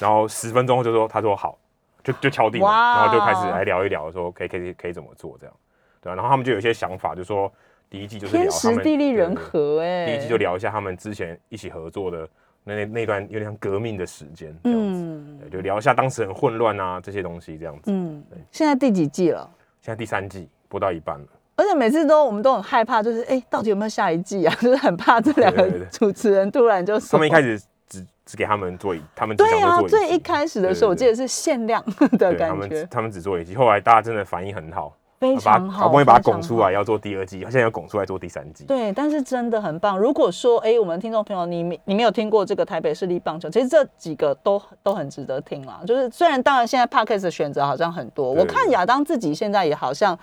[0.00, 1.56] 然后十分钟后就说他说好，
[2.02, 5.54] 就就敲定了，然后就开始来聊一聊，说可以可以可以怎么做这样，
[6.00, 7.52] 对、啊、然后他们就有一些想法，就说。
[7.88, 12.28] 第一季就是聊天时地利人和哎，第一季就聊一下他们之前一起合作的
[12.64, 19.48] 那那那段有点像革命的时间，嗯，就聊一下当时很混乱啊这些东西这样子，嗯，现在第几季了？
[19.80, 24.52] 现在第三季播到一半了，而且每次都我们都很害怕，就是哎、欸，到底有没有下一季啊？
[24.60, 27.10] 就是很怕这两个主持人突然就说。
[27.12, 27.56] 他们一开始
[27.88, 31.80] 只只给他们做一，他们对啊，最一开始的时候，我记得是限量
[32.18, 32.48] 的感觉。
[32.48, 34.96] 他们他们只做一季，后来大家真的反应很好。
[35.18, 38.64] 非常好，好不容易把它拱出来，要做第二季，现在要拱出来做第三季。
[38.64, 39.98] 对，但是真的很棒。
[39.98, 45.80] 如果说，哎、欸，我们听众朋友，你你没有听过这个台北市立棒球，其实这几个都都很值得听啦。
[45.86, 50.18] 就是虽然当然现在 Podcast 的选择好像很多，我看亚当自己现在也好像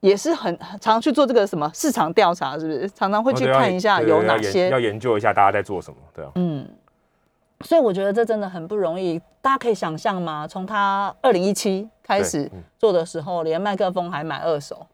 [0.00, 2.88] 也是很常常去做这个什么市场调查，是不是？
[2.90, 6.30] 常常会去看一下有哪些，要研究一下大家在做什么，对啊。
[6.36, 6.66] 嗯。
[7.64, 10.46] 所以我觉得这真的很不容易，大家可以想象吗？
[10.46, 14.86] 从他二零一七开始做的时候，连麦克风还买二手，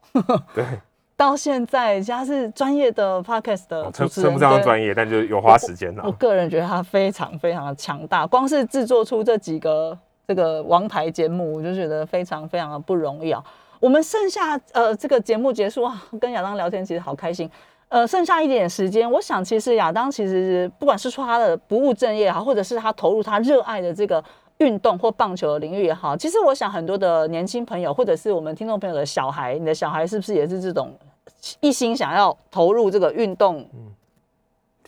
[0.52, 0.64] 对，
[1.16, 6.02] 到现在他是专业的 podcast 的主持人，称不上专业，但就有花时间了。
[6.04, 9.96] 我个人觉得他非常非常的强大，光是制作出这几个
[10.26, 13.40] 这个王牌节目，我就觉得非常非常的不容易啊。
[13.78, 17.48] 我们剩下呃这个节目结束啊，跟亚当聊天其实好开心。
[17.90, 24.24] 呃，剩下一点时间，我想其实亚当其实不管是说他的不务正业也好，或者是他投入他热爱的这个
[24.58, 30.96] 运动或棒球的领域也好，其实我想很多的年轻朋友，或者是我们听众朋友的小孩，你的小孩是不是也是这种
[31.60, 33.68] 一心想要投入这个运动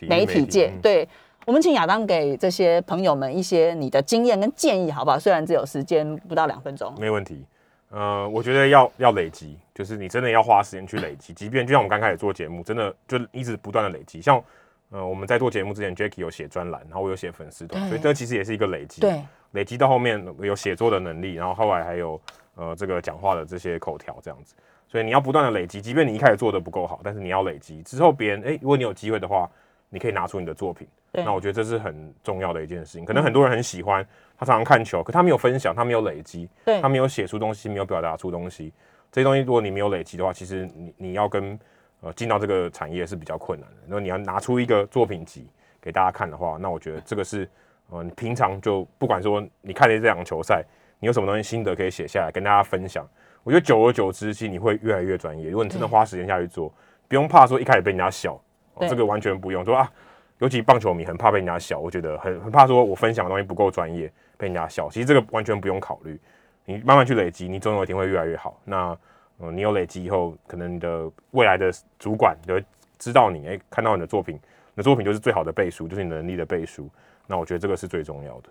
[0.03, 0.73] 媒体界？
[0.81, 1.09] 对，
[1.45, 5.19] 我们请亚当给这些朋友们一些你的经验跟建议，好不好？
[5.19, 7.45] 虽然只有时间不到两分钟，没问题。
[7.91, 11.33] 呃，我觉得要要累积，就是你真的要花时间去累积。
[11.33, 14.21] 即便就像我们刚开始做节目，真的就一直不断的累积。
[14.21, 14.43] 像
[14.91, 19.01] 呃，我们在做节目之前，Jacky 有写专栏，然后我有写粉丝团，所以这其实也是一个累积。
[19.01, 19.23] 对，
[19.57, 22.21] 累积到后面有写作的能力，然后后来还有
[22.55, 24.55] 呃这个讲话的这些口条这样子。
[24.87, 29.51] 所以你要不断的累积，即便你一开始做的不够好，但是你要累积之后，别人哎，如果你有机会的话，
[29.89, 30.87] 你可以拿出你的作品。
[31.13, 33.05] 那我觉得这是很重要的一件事情。
[33.05, 34.07] 可能很多人很喜欢。
[34.39, 38.71] 他常常看球，可他没有分享，他没有累积，对，他没有写出东西，没有表达出东西。
[39.11, 41.59] 这些东西，如果你没有累积的话，其实你你要跟
[42.03, 43.77] 呃进到这个产业是比较困难的。
[43.87, 45.49] 如果你要拿出一个作品集
[45.81, 47.49] 给大家看的话，那我觉得这个是
[47.91, 50.65] 呃你平常就不管说你看了这场球赛，
[50.99, 53.07] 你有什么东西心得可以写下来跟大家分享。
[53.43, 55.51] 我觉得久而久之，其实你会越来越专业。
[55.51, 56.73] 如果你真的花时间下去做，
[57.09, 58.41] 不用怕说一开始被人家笑，
[58.75, 59.91] 哦，这个完全不用说啊。
[60.39, 64.13] 尤其棒球迷很怕被人家笑，我觉得很很怕说我分享的东西不够专业。
[64.39, 66.21] 被人家笑，其实这个完全不用考虑，
[66.67, 68.61] 你慢慢去累积，你总有一天会越来越好。
[68.65, 68.95] 那，
[69.39, 72.63] 嗯，你有累积以后，可能你的未来的主管就会
[72.99, 76.87] 知道你，诶，看到你的作品，你的作品就是最好的背书，就是你能力的背书。
[77.27, 78.49] 那我觉得这个是最重要的。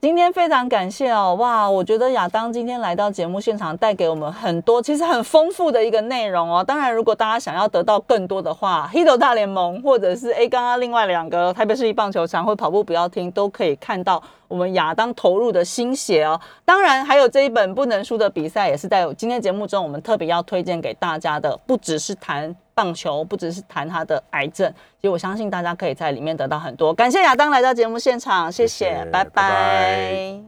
[0.00, 1.70] 今天非常感谢哦，哇！
[1.70, 6.64] 我觉得亚当今天来到节目现场，带给我们很多，其实很丰富的一个内容哦。
[6.64, 14.20] 当然，如果大家想要得到更多的话，《Hito 大联盟》或者是诶，刚刚另外两个台北市一棒球场或跑步不要听，都可以看到
[14.52, 16.38] 我们亚当投入的心血哦。
[16.64, 22.54] 当然，还有这一本不能输的比赛，也是在今天节目中我们特别要推荐给大家的，不只是谈。
[22.74, 26.92] 棒球不只是谈他的癌症，其实我相信大家可以在里面得到很多。
[26.94, 29.30] 感谢亚当来到节目现场，谢谢，谢谢拜拜。
[29.30, 30.40] 拜拜。